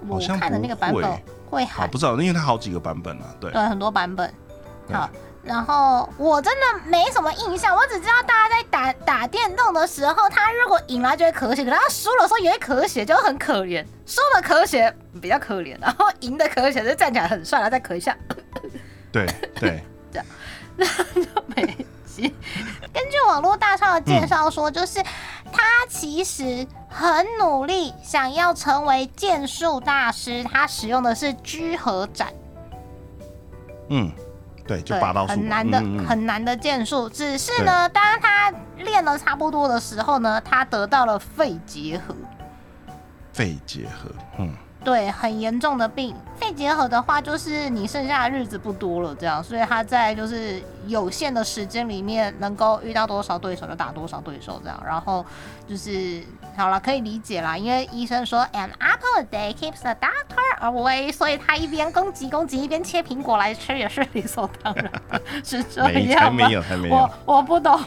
[0.07, 1.03] 我看的那个版本
[1.49, 3.25] 会好，喊不，知道，因为它好几个版本啊。
[3.39, 4.33] 对，对，很多版本。
[4.87, 5.09] 对好，
[5.43, 13.85] 然后我真的没什么印象，我只知道大家在打打电动的时候，他如果赢了就会咳血，可是他输了时候也会咳血，就很可怜。
[14.05, 14.91] 输了咳血
[15.21, 18.17] 比较可怜，然后赢的咳血就站起来很帅，然后再咳一下，
[19.11, 19.25] 对
[19.59, 20.25] 对， 这样
[20.75, 22.33] 那就没戏。
[22.91, 25.01] 根据网络大厂的介绍说，就是
[25.51, 32.33] 他其实很努力想要成为剑术大师，他使用的是居合斩。
[33.89, 34.11] 嗯，
[34.67, 37.07] 对，就对拔刀术，很难的、嗯嗯嗯很难的剑术。
[37.07, 42.15] 只是呢，当他练了差不多的时候呢，他得到了肺结核。
[43.31, 44.09] 肺结核，
[44.39, 46.13] 嗯，对，很严重的病。
[46.35, 54.81] 肺结核的话，就是你剩下的日子不多了，这样，所以他在就是有限的时间里面，能够遇到多少对手就打多少对手，这样。
[54.85, 55.25] 然后
[55.67, 56.21] 就是
[56.59, 66.41] 好了，可以理解啦，因为医生说 an apple a day keeps the doctor away，所以他一边攻击攻击，一边切苹果来吃，也是理所当然的， 是这样吗？
[66.43, 67.79] 才没有，才没有我，我不懂。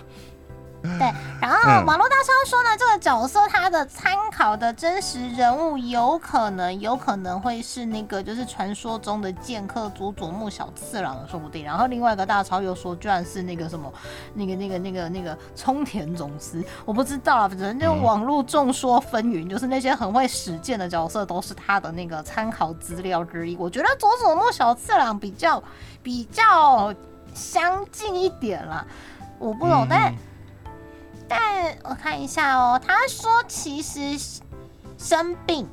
[0.83, 11.65] 对，然后嗯网络大超说呢，这个角色他的参考的真实人物有可能，有可能会是那个就是传说中的剑客佐佐木小次郎，说不定。
[11.65, 13.93] 然后另外一个大超又说，居然是那个什么，
[14.35, 23.57] 那个那个那个那个冲田总司，我不知道啊，反正就嗯网络众说纷纭，就是那些很会使剑的角色都是他的那个参考资料之一。
[23.57, 25.63] 我觉得佐佐木小次郎比较
[26.03, 26.93] 比较
[27.33, 28.85] 相近一点啦，
[29.39, 30.15] 我不懂，嗯但。
[31.39, 34.19] 但我看一下哦，他说其实
[34.99, 35.69] 生病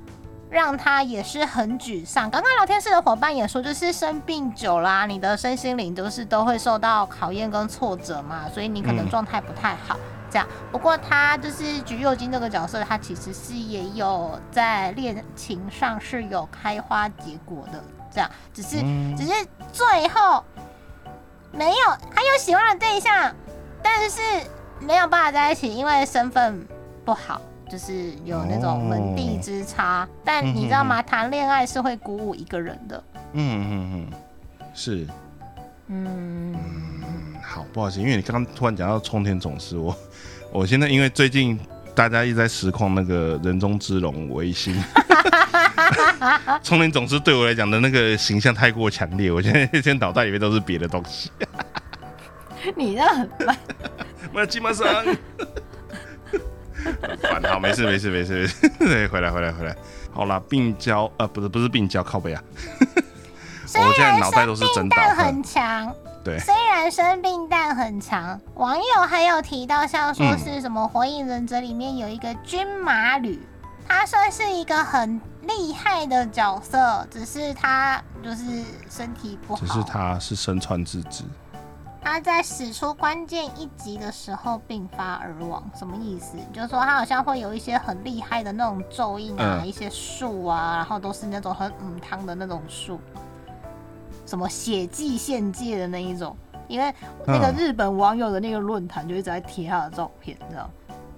[0.50, 2.30] 让他也是很沮丧。
[2.30, 9.98] 刚刚聊天室的伙伴也说，就是生病久啦、你的身心灵都是都会受到考验跟挫折嘛，所以你可能嗯状态不太好。
[10.32, 17.84] 这样，不过他就是橘右京这个角色，他其实是也有在恋情上是有开花结果的，
[18.14, 19.34] 这样，只是、嗯只是
[19.72, 20.44] 最后
[21.52, 23.34] 没有，他有喜欢的对象，
[23.82, 24.22] 但是
[24.82, 26.66] 没有办法在一起，因为身份
[27.06, 30.08] 不好，就是有那种门第之差。
[30.24, 31.02] 但你知道吗？
[31.02, 33.04] 谈恋爱是会鼓舞一个人的。
[33.34, 34.08] 嗯嗯嗯，
[34.74, 35.08] 是，
[35.88, 36.56] 嗯，
[37.44, 39.96] 好，不好意思，因为你刚刚突然讲到冲天总司，我
[40.52, 41.60] 我现在因为最近
[41.94, 44.82] 大家一直在实况那个人中之龙维新，
[46.64, 51.30] 冲天总司对我来讲的那个形象太过强烈，我现在 现在脑袋里面都是别的东西。
[52.76, 53.58] 你这很烦。
[54.34, 54.86] 马基马上，
[57.22, 59.76] 烦，好，没事没事没事没事，对，回来回来回来，
[60.12, 62.44] 好啦，病娇呃不是不是病娇，靠背啊，
[63.66, 68.40] 虽 我现在然脑袋都是真的但很强，对，虽然生病但很强。
[68.56, 73.40] 网友还有提到，像说是什么《火影忍者》里面有一个军马吕，
[73.88, 79.60] 他算是一个很厉害的角色，只是他就是身体不好。
[79.60, 81.24] 只是他是身穿自知，
[82.02, 86.38] 他在使出关键一击的时候病发而亡，什么意思？
[86.54, 93.00] 就是说他好像会有一些很厉害的那种咒印啊，嗯一些术啊，然后都是那种很嗯汤的那种术，
[94.26, 96.36] 什么血祭献祭的那一种。
[96.68, 96.94] 因为
[97.26, 100.70] 那个嗯日本网友的那个论坛就一直在贴他的照片，你知道？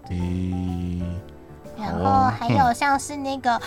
[0.10, 1.02] 诶、
[1.78, 3.62] 然哦后还有像是那个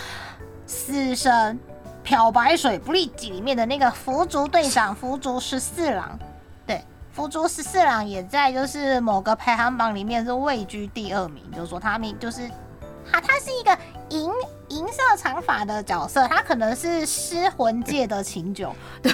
[0.66, 1.60] 死神
[2.02, 6.26] 漂白水不利己里面的那个福竹队长福竹十四郎，对，
[7.14, 12.50] 福竹十四郎也在就是某个排行榜里面是位居第二名，就是说他名就是
[13.10, 14.28] 他他是一个银
[14.68, 19.12] 银色长发的角色，他可能是失魂界的琴酒，对，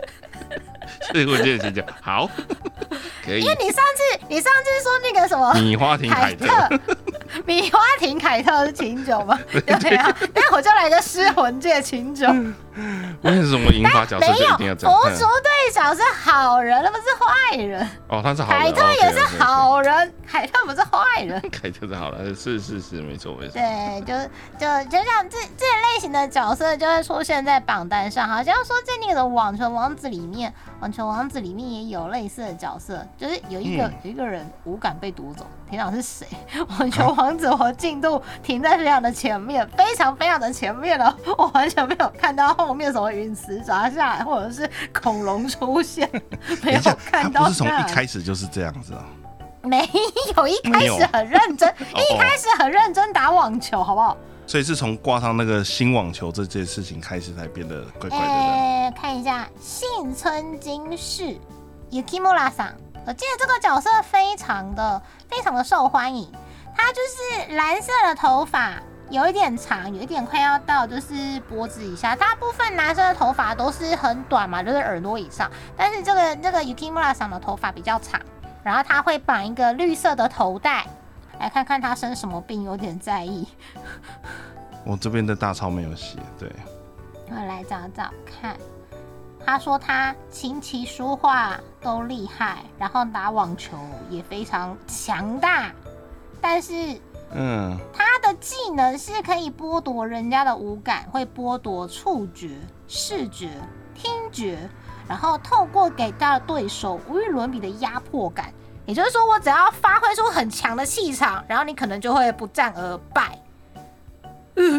[1.13, 2.29] 是我记得讲好，
[3.23, 6.79] 可以因为你上次你上次说那个什么米花亭凯凯特，
[7.45, 9.39] 米花亭凯特是琴酒吗？
[9.79, 12.27] 对啊，那我就来个失魂界琴酒。
[13.23, 14.95] 为什么银发角色一定要这样？
[14.95, 17.87] 佛竹队长是好人，他不是坏人。
[18.07, 21.41] 哦，他是好人，凯特也是好人，凯特不是坏人。
[21.49, 23.53] 凯特是好人，是是是，没错没错。
[23.53, 30.51] 对，就是就就像这这类型的角色就会出现在榜单上，好像说在那个《网球王子》里面，
[30.81, 36.27] 《网球王子》里面也有类似的角色，就是有一个、嗯有一个人五感被夺走，天哪是谁？
[36.79, 46.09] 网球王子我进度停在非常的前面，非常非常的前面了， 我完全没有看到后面什么陨石砸下来，或者是恐龙出现，
[46.63, 49.03] 没有看到不是从一开始就是这样子啊？
[49.63, 49.79] 没
[50.37, 54.15] 有，一开始很认真，哦一开始很认真打网球，好不好？
[54.47, 61.35] 所以是从挂上那个新网球这件事情开始，才变得怪怪的看一下幸村金世
[61.89, 62.67] Yukimura 桑，
[63.05, 66.31] 我记得这个角色非常的非常的受欢迎，
[66.75, 68.73] 他就是蓝色的头发。
[69.11, 72.15] 有一点长，有一点快要到就是脖子以下。
[72.15, 75.49] 大部分男生的头发都是很短嘛，就是耳朵以上。
[75.77, 78.19] 但是这个这个 Yukimura 桑的头发比较长，
[78.63, 80.87] 然后他会绑一个绿色的头带。
[81.39, 83.47] 来看看他生什么病，有点在意。
[84.83, 86.49] 我这边的大超没有写，对，
[87.29, 88.57] 我来找找看。
[89.45, 93.77] 他说他琴棋书画都厉害，然后打网球
[94.09, 95.71] 也非常强大，
[96.41, 96.99] 但是
[97.31, 103.49] 嗯，他的技能是可以剥夺人家的五感，会剥夺触觉、视觉、
[103.93, 104.57] 听觉，
[105.07, 108.51] 然后透过给到对手无与伦比的压迫感。
[108.85, 113.34] 也就是说，我只要发挥出很强的气场，然后你可能就会不战而败。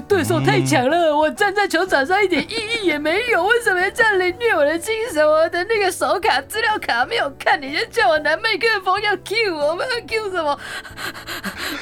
[0.08, 3.44] 对手太强了，我站在球场上一点意义也没有。
[3.44, 5.26] 为什么要这样凌虐我的精神？
[5.26, 10.58] 我的那个手卡资料卡没有看，你就叫我男麦克风要 Q 我，我们要 Q 什么？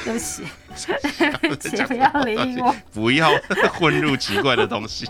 [0.03, 0.43] 对不起，
[1.17, 3.29] 对不起，不要理我，不要
[3.73, 5.07] 混入奇怪的东西。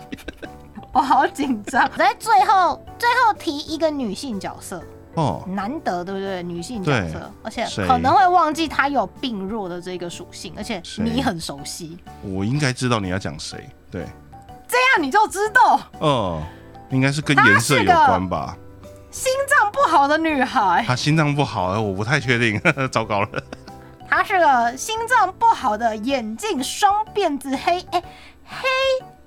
[0.92, 1.90] 我好紧张。
[1.96, 4.82] 在最后，最后提一个女性角色。
[5.16, 6.42] 哦，难得对不对？
[6.42, 14.06] 女性角色，而且可能会忘记她有病弱的这个属性，而且你很熟悉，我应该知道你要讲谁，对，
[14.68, 15.80] 这样你就知道。
[16.00, 16.42] 哦，
[16.90, 18.56] 应该是跟颜色有关吧？
[19.10, 22.60] 心脏不好的女孩，她心脏不好，我不太确定，
[22.92, 23.28] 糟糕了。
[24.08, 28.02] 她是个心脏不好的眼镜双辫子黑哎
[28.44, 28.68] 黑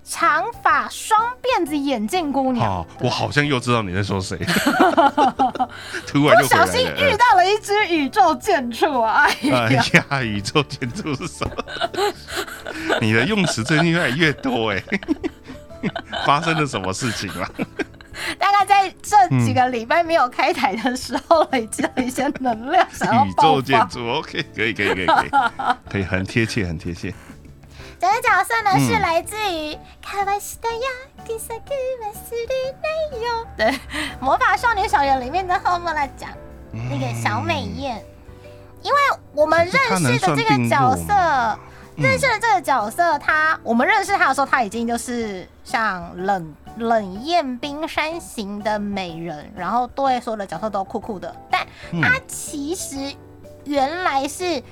[0.09, 4.35] 长发双辫子眼镜姑娘哦，，我好像又知道你在说谁，
[6.07, 7.15] 突然不就回来小心遇。
[7.15, 9.27] 到了一只宇宙建筑啊！
[9.43, 9.69] 哎哎
[10.09, 11.63] 呀，宇宙建筑是什么？
[12.99, 14.83] 你的用词最近越来越多哎，
[16.25, 17.47] 发生了什么事情啊？
[18.37, 23.33] 大概在这几个礼拜没有开台的时候，累积了一些能量，想要宇。
[23.39, 25.29] 宙建筑，OK，可以，可以，可以，可以，
[25.91, 27.13] 可以，很贴切，很贴切。
[27.99, 28.79] 这个角色呢、嗯。
[28.87, 30.87] 是来自于卡瓦西的呀，
[31.25, 33.79] 迪萨克瓦斯的奈哟，对，
[34.19, 36.29] 魔法少女小圆里面的后面来讲
[36.71, 38.03] 那个小美艳，
[38.81, 38.97] 因为
[39.33, 41.59] 我们认识的这个角色，嗯。
[41.97, 52.01] 认识的这个角色，他我们认识他的时候，他已经就是像冷冷艳冰山型的美人，然后对所有的角色都酷酷的，但嗯。
[52.01, 53.13] 他其实
[53.65, 54.63] 原来是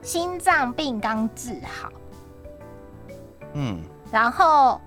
[0.00, 1.90] 心脏病刚治好。
[3.54, 4.80] 嗯，然后，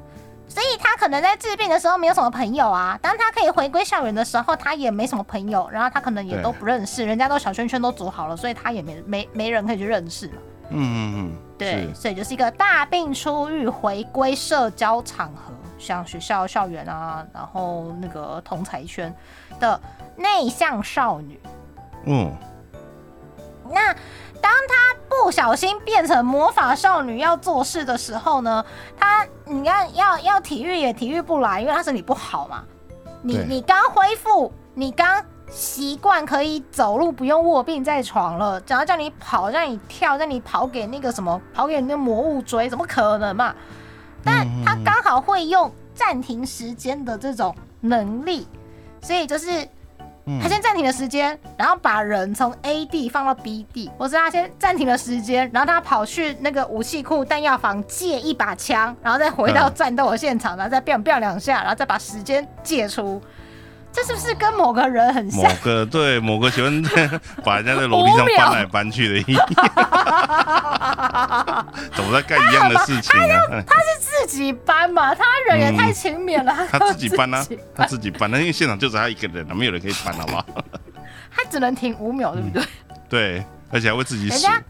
[0.47, 2.97] 所以他可能在治病的时候没有什么朋友啊。
[3.01, 10.33] 当他可以回归校园的时候，他也没什么朋友，然后他可能也都不认识，人家都小圈圈都组好了，所以他也没没没人可以去认识嘛。
[10.69, 19.13] 嗯嗯嗯，对，所以就是一个大病初愈，回归社交场合，像学校、校园啊，然后那个同才圈
[19.59, 19.79] 的
[20.15, 21.39] 内向少女。
[22.05, 22.31] 嗯，
[23.73, 23.93] 那
[24.41, 28.63] 当他不小心变成魔法少女要做事的时候呢，
[28.97, 32.63] 他你看要要体育也体育不来，因为他身体不好嘛。
[33.21, 43.55] 你你刚恢复，你刚习惯可以走路不用卧病在床了，只要叫你跑，让你跳，让你跑给那个什么，跑给那魔物追，怎么可能嘛？
[44.25, 48.47] 但嗯她刚好会用暂停时间的这种能力，
[49.01, 49.67] 所以就是
[50.25, 63.21] 嗯他先暂停了时间，然后把人从 A 地放到 B 地，或是他先暂停了时间，然后他跑去那个武器库弹药房借一把枪，然后再回到嗯战斗的现场，然后再 biang biang 两下，然后再把时间借出。
[63.93, 65.57] 这是不是跟某个人很像某像？
[65.59, 66.81] 个对某个喜欢
[67.45, 69.47] 把人家在楼梯上搬来搬去的一样，
[71.95, 73.63] 怎么在干一样的事情啊？
[73.67, 75.13] 他是自己搬嘛？
[75.13, 80.45] 他人也太勤勉了，他自己搬啊，他自己搬，那因为现场就只他一个人啊，没有人可以搬，好不好？
[81.35, 82.63] 他只能停五秒，对不对？
[83.07, 84.63] 对，而且还会自己数人家，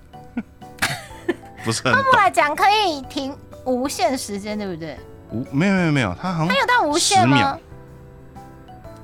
[1.63, 3.33] 不是很后来讲可以停
[3.65, 4.97] 无限时间，对不对？
[5.31, 7.59] 无没有没有没有，他好像他有到无限10吗秒？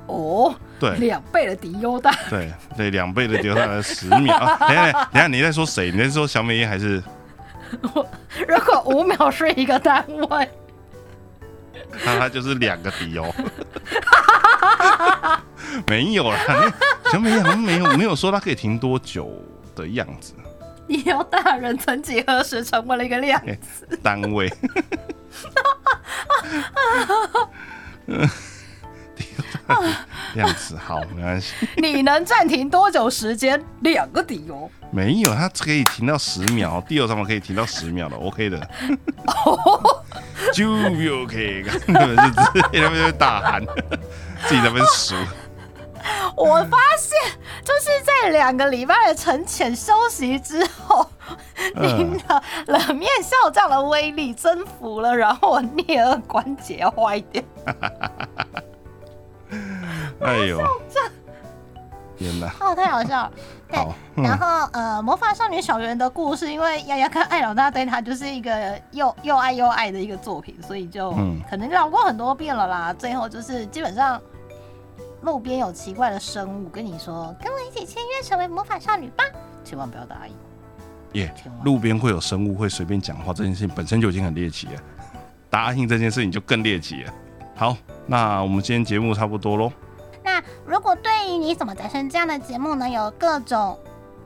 [0.09, 4.35] 哦，对两倍的迪优大，对对两倍的丢下来十秒。
[4.35, 5.91] 啊 等下等下，你在说谁？
[5.91, 7.01] 你在说小美艳还是
[7.81, 10.49] 如果五秒是一个单位，
[12.05, 12.19] 那？
[12.19, 13.31] 他就是两个迪哦。
[15.85, 16.37] 没有啦，
[17.11, 19.31] 小美艳好像没有没有说他可以停多久
[19.75, 20.33] 的样子。
[20.87, 23.55] 迪优大人曾几何时成为了一个量哎
[24.01, 24.51] 单位。
[30.33, 31.53] 这样子好，没关系。
[31.77, 33.63] 你能暂停多久时间？
[33.81, 34.69] 两个底油。
[34.91, 38.59] 没有，它可以停到十秒，第二上面可以停到十秒的，OK 的。
[40.53, 43.63] 就 OK，他们是直接他们就大喊，
[44.47, 45.15] 自己在那边数。
[46.35, 47.19] 我发现
[47.63, 51.07] 就是在两个礼拜的沉潜休息之后，
[51.75, 57.43] 您的冷面笑匠的威力征服了，然后我颞颌关节坏掉。
[60.21, 60.61] 哎呦，
[62.17, 62.53] 天哪！
[62.59, 63.31] 哦，太好笑了。
[63.69, 72.93] 对 好，然后呃，魔法少女小圆的故事，因为丫丫跟爱老大对她就是一个又又爱又爱的一个作品，所以就嗯可能聊过很多遍了啦。
[72.93, 74.19] 最后就是基本上
[75.21, 79.23] 路边有奇怪的生物跟你说，跟我一起签约成为魔法少女吧，
[79.63, 80.33] 千万不要答应。
[81.13, 84.81] 耶路边会有生物会随便讲话，这件事情本身就已经很猎奇了，
[85.49, 87.13] 答应这件事情就更猎奇了。
[87.55, 89.71] 好，那我们今天节目差不多喽。
[90.65, 93.77] 如果对于你怎么诞生这样的节目呢，有各种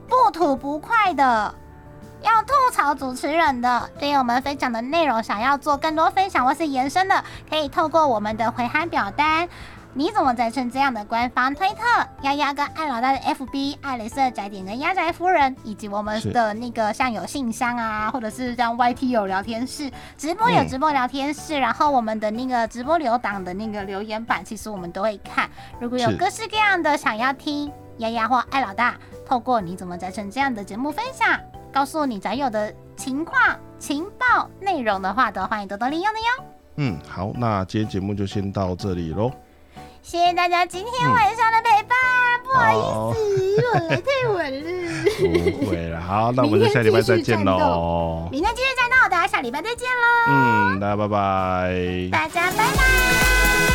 [0.08, 1.54] 不吐不快的，
[2.22, 9.48] 要吐槽主持人的，对于我们分享的内容想要做更多分享或是延伸的，可以透过我们的回函表单。
[9.96, 11.84] 你怎么在趁这样的官方推特、
[12.22, 19.88] 丫丫跟艾老大的 FB、艾蕾丝的宅点跟丫宅夫人，以及我们的那个像有信箱啊，或者是像 YT 有聊天室，
[20.18, 25.48] 直播有嗯直播聊天室，然后我们的那个直播留档的那个留言板，其实我们都会看。
[25.78, 31.38] 如果有各式各样的想要听丫丫或艾老大，透过你怎么宅成这样的节目分享，
[31.72, 36.44] 告诉你宅友的情况、情报内容的话，都欢迎多多利用的哟。
[36.78, 39.30] 嗯，好，那今天节目就先到这里喽。
[40.04, 41.96] 谢谢大家今天晚上的陪伴，
[42.44, 43.18] 不好意好，思，
[43.72, 44.68] 我来太晚了。
[45.58, 45.98] 不会了。
[45.98, 48.28] 好，那我们就下礼拜再见喽。
[48.30, 52.08] 明天继续战斗，大家下礼拜再见喽，嗯，大家拜拜。
[52.12, 53.73] 大家拜拜。